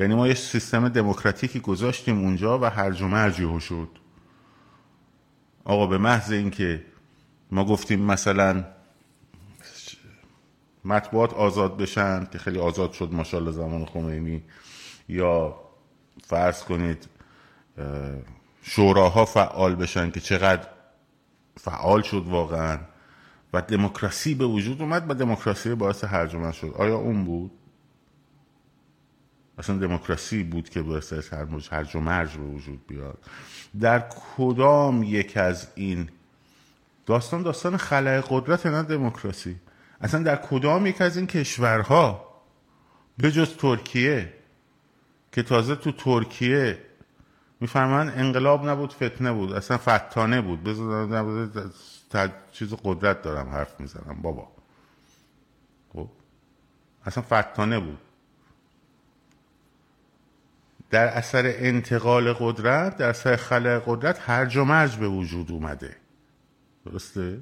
یعنی 0.00 0.14
ما 0.14 0.28
یه 0.28 0.34
سیستم 0.34 0.88
دموکراتیکی 0.88 1.60
گذاشتیم 1.60 2.18
اونجا 2.18 2.58
و 2.58 2.64
هرج 2.64 3.02
و 3.02 3.08
مرجی 3.08 3.60
شد. 3.60 3.88
آقا 5.64 5.86
به 5.86 5.98
محض 5.98 6.32
اینکه 6.32 6.84
ما 7.50 7.64
گفتیم 7.64 8.00
مثلا 8.00 8.64
مطبوعات 10.84 11.34
آزاد 11.34 11.76
بشن 11.76 12.24
که 12.32 12.38
خیلی 12.38 12.58
آزاد 12.58 12.92
شد 12.92 13.08
ماشاءالله 13.12 13.52
زمان 13.52 13.84
خمینی. 13.84 14.42
یا 15.08 15.56
فرض 16.26 16.62
کنید 16.62 17.08
شوراها 18.62 19.24
فعال 19.24 19.74
بشن 19.74 20.10
که 20.10 20.20
چقدر 20.20 20.68
فعال 21.56 22.02
شد 22.02 22.24
واقعا 22.26 22.78
و 23.52 23.62
دموکراسی 23.62 24.34
به 24.34 24.44
وجود 24.44 24.82
اومد 24.82 25.10
و 25.10 25.14
دموکراسی 25.14 25.74
باعث 25.74 26.04
هرج 26.04 26.52
شد. 26.52 26.74
آیا 26.76 26.96
اون 26.96 27.24
بود؟ 27.24 27.50
اصلا 29.58 29.78
دموکراسی 29.78 30.42
بود 30.42 30.68
که 30.68 30.82
باعث 30.82 31.32
هرج 31.72 31.96
و 31.96 32.00
مرج 32.00 32.36
به 32.36 32.44
وجود 32.44 32.86
بیاد. 32.86 33.18
در 33.80 34.08
کدام 34.36 35.02
یک 35.02 35.36
از 35.36 35.68
این 35.74 36.08
داستان؟ 37.06 37.42
داستان 37.42 37.76
خلای 37.76 38.22
قدرت 38.28 38.66
نه 38.66 38.82
دموکراسی. 38.82 39.56
اصلا 40.04 40.22
در 40.22 40.36
کدام 40.36 40.86
یک 40.86 41.00
از 41.00 41.16
این 41.16 41.26
کشورها 41.26 42.34
به 43.18 43.32
جز 43.32 43.56
ترکیه 43.56 44.32
که 45.32 45.42
تازه 45.42 45.76
تو 45.76 45.92
ترکیه 45.92 46.78
میفرمان 47.60 48.08
انقلاب 48.08 48.68
نبود 48.68 48.92
فتنه 48.92 49.32
بود 49.32 49.52
اصلا 49.52 49.78
فتانه 49.78 50.40
بود. 50.40 50.64
بذار 50.64 51.30
چیز 52.52 52.74
قدرت 52.84 53.22
دارم 53.22 53.48
حرف 53.48 53.80
می‌زنم 53.80 54.22
بابا. 54.22 54.48
خب؟ 55.92 56.08
اصلا 57.04 57.22
فتانه 57.22 57.80
بود. 57.80 57.98
در 60.90 61.06
اثر 61.06 61.42
انتقال 61.46 62.32
قدرت 62.32 62.96
در 62.96 63.08
اثر 63.08 63.36
خلق 63.36 63.82
قدرت 63.86 64.30
هرج 64.30 64.56
و 64.56 64.64
مرج 64.64 64.96
به 64.96 65.08
وجود 65.08 65.50
اومده. 65.50 65.96
درسته؟ 66.86 67.40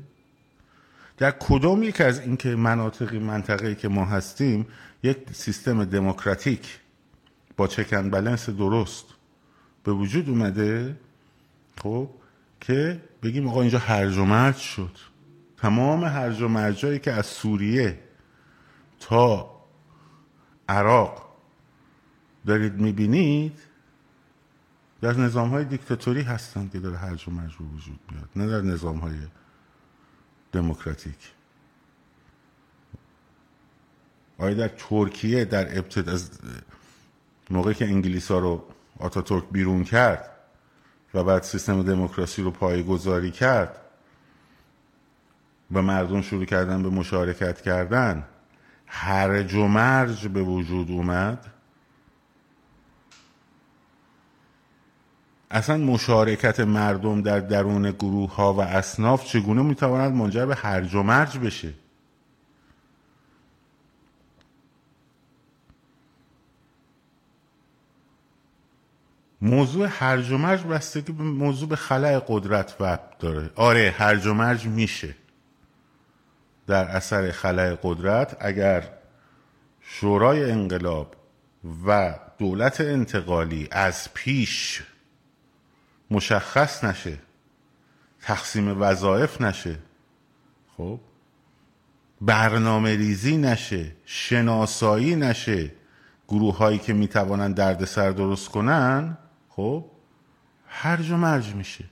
در 1.19 1.31
کدام 1.31 1.83
یک 1.83 2.01
از 2.01 2.21
این 2.21 2.37
که 2.37 2.57
مناطقی 2.57 3.19
منطقه 3.19 3.75
که 3.75 3.89
ما 3.89 4.05
هستیم 4.05 4.67
یک 5.03 5.19
سیستم 5.33 5.85
دموکراتیک 5.85 6.79
با 7.57 7.67
چکن 7.67 8.11
بلنس 8.11 8.51
درست 8.51 9.05
به 9.85 9.93
وجود 9.93 10.29
اومده 10.29 10.97
خب 11.83 12.09
که 12.61 13.01
بگیم 13.23 13.49
آقا 13.49 13.61
اینجا 13.61 13.79
هرج 13.79 14.17
و 14.17 14.25
مرج 14.25 14.57
شد. 14.57 14.99
تمام 15.57 16.05
هرج 16.05 16.43
و 16.43 16.49
مرجایی 16.49 16.99
که 16.99 17.13
از 17.13 17.27
سوریه 17.27 17.99
تا 19.01 19.51
عراق 20.69 21.33
دارید 22.47 22.75
می‌بینید 22.75 23.59
در 25.01 25.13
نظام 25.13 25.49
های 25.49 25.65
دیکتاتوری 25.65 26.23
هستند 26.23 26.73
که 26.73 26.79
داره 26.79 26.97
هرج 26.97 27.29
و 27.29 27.31
مرج 27.31 27.53
وجود 27.53 27.99
بیاد 28.09 28.29
نه 28.37 28.47
در 28.47 28.61
نظام 28.61 28.99
های 28.99 29.15
دموکراتیک. 30.53 31.33
آیا 34.39 34.55
در 34.55 34.69
ترکیه 34.69 35.45
در 35.45 35.79
ابتدا 35.79 36.13
از 36.13 36.31
موقعی 37.51 37.75
که 37.75 37.85
انگلیس 37.85 38.31
ها 38.31 38.39
رو 38.39 38.65
آتاتورک 38.99 39.45
بیرون 39.53 39.85
کرد 39.85 40.31
و 41.15 41.25
بعد 41.25 41.43
سیستم 41.43 41.83
دموکراسی 41.83 42.43
رو 42.43 42.51
پایگذاری 42.51 43.31
کرد 43.31 43.77
و 45.73 45.83
مردم 45.83 46.23
شروع 46.23 46.45
کردن 46.45 46.83
به 46.83 46.89
مشارکت 46.89 47.61
کردن 47.61 48.25
هرج 48.87 49.55
و 49.55 49.67
مرج 49.67 50.29
به 50.29 50.43
وجود 50.43 50.91
اومد. 50.91 51.52
اصلا 55.53 55.77
مشارکت 55.77 56.61
مردم 56.61 57.23
در 57.23 57.41
درون 57.41 57.91
گروه 57.91 58.35
ها 58.35 58.55
و 58.55 58.61
اصناف 58.61 59.25
چگونه 59.25 59.63
می‌تواند 59.63 60.13
منجر 60.13 60.47
به 60.47 60.55
هرج 60.55 60.95
و 60.95 61.03
مرج 61.03 61.39
بشه؟ 61.39 61.75
موضوع 69.41 69.89
هرج 69.91 70.31
و 70.31 70.39
مرج 70.39 70.63
بستگی 70.63 71.13
به 71.13 71.23
موضوع 71.23 71.69
به 71.69 71.77
خلع 71.77 72.23
قدرت 72.29 72.77
وب 72.81 73.01
داره. 73.19 73.51
آره 73.55 73.95
هرج 73.99 74.27
و 74.27 74.35
مرج 74.35 74.67
میشه. 74.67 75.15
در 76.67 76.85
اثر 76.85 77.31
خلع 77.31 77.77
قدرت 77.83 78.37
اگر 78.41 78.89
شورای 79.81 80.51
انقلاب 80.51 81.17
و 81.87 82.15
دولت 82.39 82.81
انتقالی 82.81 83.69
از 83.71 84.15
پیش 84.15 84.83
مشخص 86.13 86.85
نشه. 86.85 87.19
تقسیم 88.21 88.83
وظایف 88.83 89.41
نشه. 89.41 89.79
خب؟ 90.77 91.01
برنامه 92.21 92.97
ریزی 92.97 93.37
نشه. 93.37 93.93
شناسایی 94.05 95.17
نشه. 95.17 95.71
گروه 96.29 96.57
هایی 96.57 96.79
که 96.79 96.93
می‌توانند 96.93 97.55
درد 97.55 97.85
سر 97.85 98.11
درست 98.11 98.49
کنن 98.49 99.19
خب؟ 99.49 99.85
هرج 100.69 101.11
و 101.11 101.17
مرج 101.17 101.55
میشه. 101.55 101.85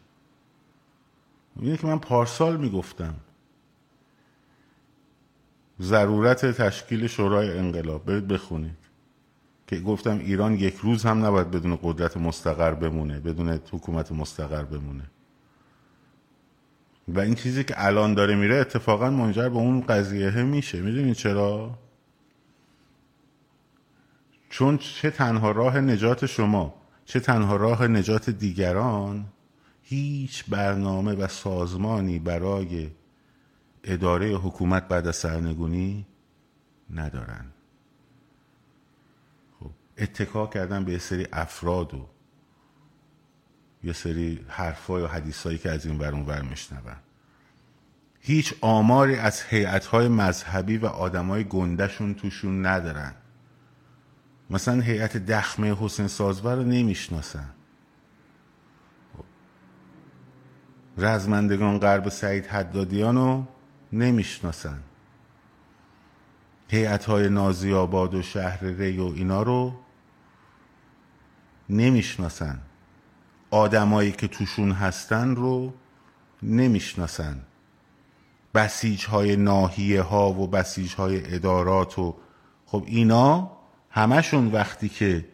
اینه 1.56 1.76
که 1.76 1.86
من 1.86 1.98
پارسال 1.98 2.56
می‌گفتم. 2.56 3.14
ضرورت 5.80 6.46
تشکیل 6.46 7.06
شورای 7.06 7.58
انقلاب. 7.58 8.04
برید 8.04 8.28
بخونید. 8.28 8.79
که 9.70 9.80
گفتم 9.80 10.18
ایران 10.18 10.54
یک 10.54 10.76
روز 10.76 11.04
هم 11.04 11.26
نباید 11.26 11.50
بدون 11.50 11.78
قدرت 11.82 12.16
مستقر 12.16 12.74
بمونه 12.74 13.20
بدون 13.20 13.48
حکومت 13.48 14.12
مستقر 14.12 14.62
بمونه. 14.62 15.10
و 17.08 17.20
این 17.20 17.34
چیزی 17.34 17.64
که 17.64 17.74
الان 17.76 18.14
داره 18.14 18.34
میره 18.34 18.56
اتفاقا 18.56 19.10
منجر 19.10 19.48
به 19.48 19.56
اون 19.56 19.80
قضیه 19.80 20.42
میشه. 20.42 20.80
می‌دونید 20.80 21.14
چرا؟ 21.14 21.78
چون 24.48 24.78
چه 24.78 25.10
تنها 25.10 25.50
راه 25.50 25.80
نجات 25.80 26.26
شما 26.26 26.74
چه 27.04 27.20
تنها 27.20 27.56
راه 27.56 27.86
نجات 27.86 28.30
دیگران 28.30 29.24
هیچ 29.82 30.44
برنامه 30.48 31.14
و 31.14 31.28
سازمانی 31.28 32.18
برای 32.18 32.90
اداره 33.84 34.28
حکومت 34.28 34.88
بعد 34.88 35.06
از 35.06 35.16
سرنگونی 35.16 36.06
ندارن. 36.94 37.44
خب 37.44 37.59
اتکا 40.00 40.46
کردن 40.46 40.84
به 40.84 40.92
یه 40.92 40.98
سری 40.98 41.26
افراد 41.32 41.94
و 41.94 42.08
یه 43.84 43.92
سری 43.92 44.44
حرفای 44.48 45.02
و 45.02 45.06
حدیثایی 45.06 45.58
که 45.58 45.70
از 45.70 45.86
این 45.86 45.98
ور 45.98 46.14
اون 46.14 46.26
ور 46.26 46.42
میشنون. 46.42 46.96
هیچ 48.20 48.54
آماری 48.60 49.16
از 49.16 49.42
هیئت‌های 49.42 50.08
مذهبی 50.08 50.76
و 50.76 50.86
آدمای 50.86 51.44
گندهشون 51.44 52.14
توشون 52.14 52.66
ندارن. 52.66 53.14
مثلا 54.50 54.80
هیئت 54.80 55.16
دخمه 55.16 55.76
حسین 55.80 56.08
سازور 56.08 56.54
رو 56.54 56.62
نمی‌شناسن. 56.62 57.50
رزمندگان 60.98 61.78
غرب 61.78 62.08
سعید 62.08 62.46
حدادیان 62.46 63.16
رو 63.16 63.44
نمی‌شناسن. 63.92 64.80
هیئت 66.68 67.04
های 67.04 67.28
نازی 67.28 67.72
آباد 67.72 68.14
و 68.14 68.22
شهر 68.22 68.64
ری 68.64 68.98
و 68.98 69.04
اینا 69.04 69.42
رو 69.42 69.74
نمی‌شناسن. 71.70 72.60
آدمایی 73.50 74.12
که 74.12 74.28
توشون 74.28 74.72
هستن 74.72 75.36
رو 75.36 75.72
نمی‌شناسن. 76.42 77.40
بسیج 78.54 79.06
های 79.06 79.36
ناحیه 79.36 80.02
ها 80.02 80.32
و 80.32 80.46
بسیج 80.46 80.94
های 80.94 81.34
ادارات 81.34 81.98
و 81.98 82.16
خب 82.66 82.84
اینا 82.86 83.50
همشون 83.90 84.46
وقتی 84.46 84.88
که 84.88 85.24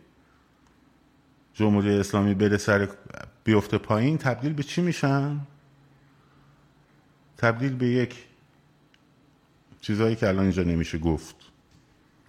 جمهوری 1.54 1.98
اسلامی 1.98 2.34
بره 2.34 2.56
سر 2.56 2.88
بیفته 3.44 3.78
پایین 3.78 4.18
تبدیل 4.18 4.52
به 4.52 4.62
چی 4.62 4.82
میشن؟ 4.82 5.40
تبدیل 7.36 7.74
به 7.74 7.86
یک 7.86 8.26
چیزهایی 9.80 10.16
که 10.16 10.28
الان 10.28 10.42
اینجا 10.42 10.62
نمیشه 10.62 10.98
گفت. 10.98 11.36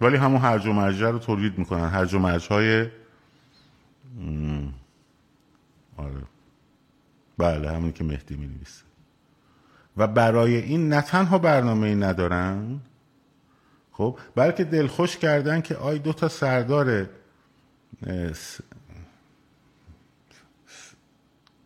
ولی 0.00 0.16
همون 0.16 0.40
هرج 0.40 0.66
و 0.66 0.72
مرجع 0.72 1.10
رو 1.10 1.18
تولید 1.18 1.58
می‌کنن. 1.58 1.88
هرج 1.88 2.14
و 2.14 2.18
مرج 2.18 2.46
های 2.46 2.86
آره. 5.96 6.22
بله 7.38 7.70
همون 7.70 7.92
که 7.92 8.04
مهدی 8.04 8.36
می 8.36 8.46
نویسه 8.46 8.82
و 9.96 10.06
برای 10.06 10.56
این 10.56 10.88
نه 10.88 11.00
تنها 11.00 11.38
برنامه 11.38 11.86
ای 11.86 11.94
ندارن 11.94 12.80
خب 13.92 14.18
بلکه 14.34 14.64
دلخوش 14.64 15.16
کردن 15.16 15.60
که 15.60 15.76
آی 15.76 15.98
دو 15.98 16.12
تا 16.12 16.28
سردار 16.28 17.08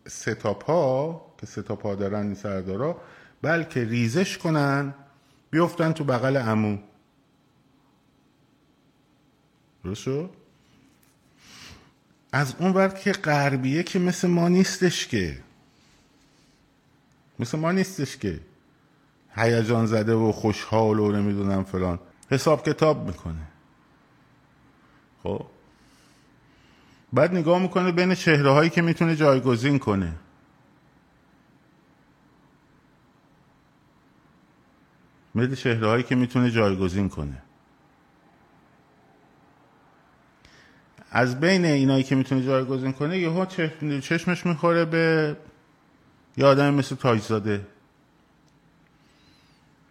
ستاپ 0.07 0.65
ها 0.65 1.25
که 1.37 1.45
ستاپ 1.45 1.85
ها 1.85 1.95
دارن 1.95 2.25
این 2.25 2.35
سردارا 2.35 3.01
بلکه 3.41 3.83
ریزش 3.83 4.37
کنن 4.37 4.93
بیفتن 5.51 5.91
تو 5.91 6.03
بغل 6.03 6.37
امو 6.37 6.77
درست 9.83 10.09
از 12.33 12.55
اون 12.59 12.71
وقت 12.71 12.99
که 13.01 13.11
غربیه 13.11 13.83
که 13.83 13.99
مثل 13.99 14.27
ما 14.27 14.49
نیستش 14.49 15.07
که. 15.07 15.39
مثل 17.39 17.59
ما 17.59 17.71
نیستش 17.71 18.17
که. 18.17 18.39
هیجان 19.35 19.85
زده 19.85 20.13
و 20.13 20.31
خوشحال 20.31 20.99
و 20.99 21.11
نمی‌دونم 21.11 21.63
فلان. 21.63 21.99
حساب 22.31 22.65
کتاب 22.65 23.07
می‌کنه. 23.07 23.47
خب؟ 25.23 25.45
بعد 27.13 27.31
نگاه 27.35 27.61
می‌کنه 27.61 27.91
بین 27.91 28.15
چهره 28.15 28.51
هایی 28.51 28.69
که 28.69 28.81
می‌تونه 28.81 29.15
جایگزین 29.15 29.79
کنه. 29.79 30.15
مثل 35.35 35.55
چهره 35.55 35.87
هایی 35.87 36.03
که 36.03 36.15
می‌تونه 36.15 36.51
جایگزین 36.51 37.09
کنه. 37.09 37.41
از 41.15 41.39
بین 41.39 41.65
اینایی 41.65 42.03
که 42.03 42.15
می‌تونه 42.15 42.45
جایگزین 42.45 42.91
کنه 42.91 43.19
یهو 43.19 43.45
چشمش 44.01 44.45
می‌خوره 44.45 44.85
به 44.85 45.35
یه 46.37 46.45
آدم 46.45 46.73
مثل 46.73 46.95
تاجزاده. 46.95 47.67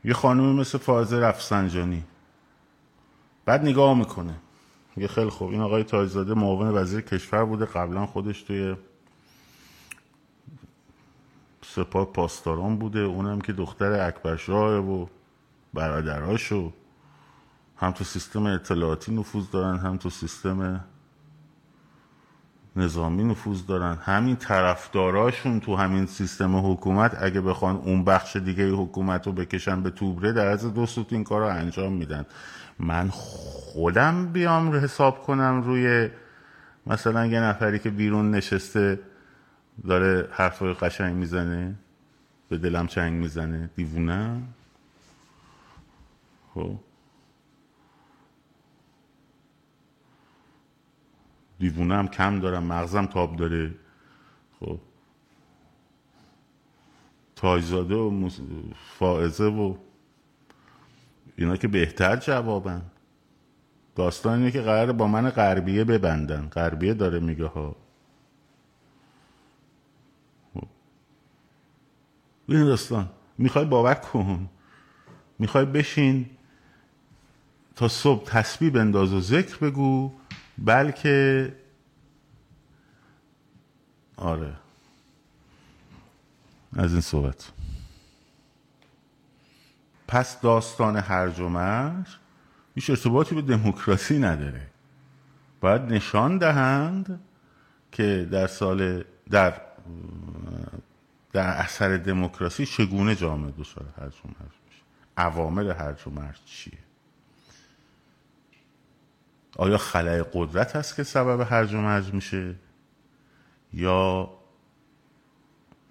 یه 0.04 0.14
خانومی 0.14 0.60
مثل 0.60 0.78
فازه 0.78 1.18
رفسنجانی 1.18 2.04
بعد 3.44 3.62
نگاه 3.62 3.98
می‌کنه. 3.98 4.34
یه 4.96 5.06
خیلی 5.08 5.30
خوب 5.30 5.50
این 5.50 5.60
آقای 5.60 5.84
تاجزاده 5.84 6.34
معاون 6.34 6.68
وزیر 6.68 7.00
کشور 7.00 7.44
بوده 7.44 7.64
قبلا 7.64 8.06
خودش 8.06 8.42
توی 8.42 8.76
سپاه 11.62 12.12
پاسداران 12.12 12.78
بوده 12.78 12.98
اونم 12.98 13.40
که 13.40 13.52
دختر 13.52 14.06
اکبرشاه 14.06 14.78
و 14.78 15.06
برادراشو. 15.74 16.72
هم 17.76 17.92
تو 17.92 18.04
سیستم 18.04 18.46
اطلاعاتی 18.46 19.14
نفوذ 19.14 19.50
دارن 19.50 19.78
هم 19.78 19.96
تو 19.96 20.10
سیستم 20.10 20.84
نظامی 22.76 23.24
نفوذ 23.24 23.66
دارن. 23.66 23.98
همین 24.02 24.36
طرفداراشون 24.36 25.60
تو 25.60 25.76
همین 25.76 26.06
سیستم 26.06 26.72
حکومت 26.72 27.16
اگه 27.20 27.40
بخوان 27.40 27.76
اون 27.76 28.04
بخش 28.04 28.36
دیگه 28.36 28.70
حکومت 28.70 29.26
رو 29.26 29.32
بکشن 29.32 29.82
به 29.82 29.90
توبره 29.90 30.32
در 30.32 30.46
از 30.46 30.74
دو 30.74 30.86
سوت 30.86 31.12
این 31.12 31.24
کار 31.24 31.40
رو 31.40 31.46
انجام 31.46 31.92
میدن. 31.92 32.26
من 32.78 33.08
خودم 33.08 34.32
بیام 34.32 34.74
حساب 34.74 35.22
کنم 35.22 35.62
روی 35.62 36.08
مثلا 36.86 37.26
یه 37.26 37.40
نفری 37.40 37.78
که 37.78 37.90
بیرون 37.90 38.30
نشسته 38.30 39.00
داره 39.86 40.28
حرفای 40.32 40.74
قشنگ 40.74 41.16
می‌زنه 41.16 41.74
به 42.48 42.58
دلم 42.58 42.86
چنگ 42.86 43.12
می‌زنه. 43.12 43.70
دیوونه؟ 43.76 44.42
خب. 46.54 46.76
دیوونه 51.62 51.94
هم 51.94 52.08
کم 52.08 52.40
دارم 52.40 52.64
مغزم 52.64 53.06
تاب 53.06 53.36
داره. 53.36 53.74
خب. 54.60 54.78
تاجزاده 57.36 57.94
و 57.94 58.28
فائزه 58.98 59.44
و 59.44 59.74
اینا 61.36 61.56
که 61.56 61.68
بهتر 61.68 62.16
جوابن. 62.16 62.82
داستان 63.94 64.38
اینه 64.38 64.50
که 64.50 64.60
قرار 64.60 64.92
با 64.92 65.06
من 65.06 65.30
غربیه 65.30 65.84
ببندن. 65.84 66.48
غربیه 66.48 66.94
داره 66.94 67.18
میگه 67.18 67.46
ها. 67.46 67.76
خب. 70.54 70.66
این 72.48 72.64
داستان 72.64 73.10
می‌خوای 73.38 73.64
باور 73.64 73.94
کن. 73.94 74.48
می‌خوای 75.38 75.64
بشین 75.64 76.26
تا 77.76 77.88
صبح 77.88 78.24
تسبیح 78.24 78.70
بنداز 78.70 79.12
و 79.12 79.20
ذکر 79.20 79.58
بگو. 79.58 80.12
بلکه 80.58 81.56
آره. 84.16 84.52
از 86.76 86.92
این 86.92 87.00
صحبت. 87.00 87.52
پس 90.08 90.40
داستان 90.40 90.96
هرج 90.96 91.40
و 91.40 91.48
مرج 91.48 92.06
هیچ 92.74 92.90
ارتباطی 92.90 93.34
به 93.34 93.42
دموکراسی 93.42 94.18
نداره. 94.18 94.66
باید 95.60 95.82
نشان 95.82 96.38
دهند 96.38 97.20
که 97.92 98.28
در 98.30 98.46
سال 98.46 99.04
در 99.30 99.60
در 101.32 101.46
اثر 101.46 101.96
دموکراسی 101.96 102.66
چگونه 102.66 103.14
جامعه 103.14 103.52
دچار 103.58 103.84
هرج 104.00 104.14
و 104.24 104.28
مرج 104.28 104.52
میشه؟ 104.66 104.82
عوامل 105.16 105.70
هرج 105.70 106.06
و 106.06 106.10
مرج 106.10 106.38
چیه؟ 106.44 106.78
آیا 109.56 109.78
خلای 109.78 110.24
قدرت 110.32 110.76
هست 110.76 110.96
که 110.96 111.02
سبب 111.02 111.40
هرج 111.40 111.74
و 111.74 111.80
مرج 111.80 112.14
میشه؟ 112.14 112.54
یا 113.72 114.30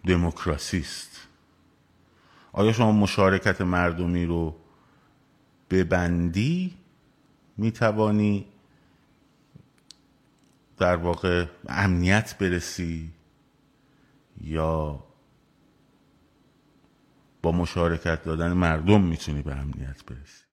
دموکراسی 0.08 0.80
است؟ 0.80 1.28
آیا 2.54 2.74
شما 2.74 2.92
مشارکت 2.92 3.62
مردمی 3.62 4.26
رو 4.26 4.56
ببندی 5.70 6.78
می‌توانی 7.58 8.48
در 10.78 10.96
واقع 10.96 11.46
امنیت 11.70 12.38
برسی 12.38 13.12
یا 14.42 15.04
با 17.42 17.52
مشارکت 17.52 18.24
دادن 18.24 18.54
مردم 18.54 19.02
می‌تونی 19.02 19.42
به 19.42 19.56
امنیت 19.56 20.06
برسی؟ 20.06 20.44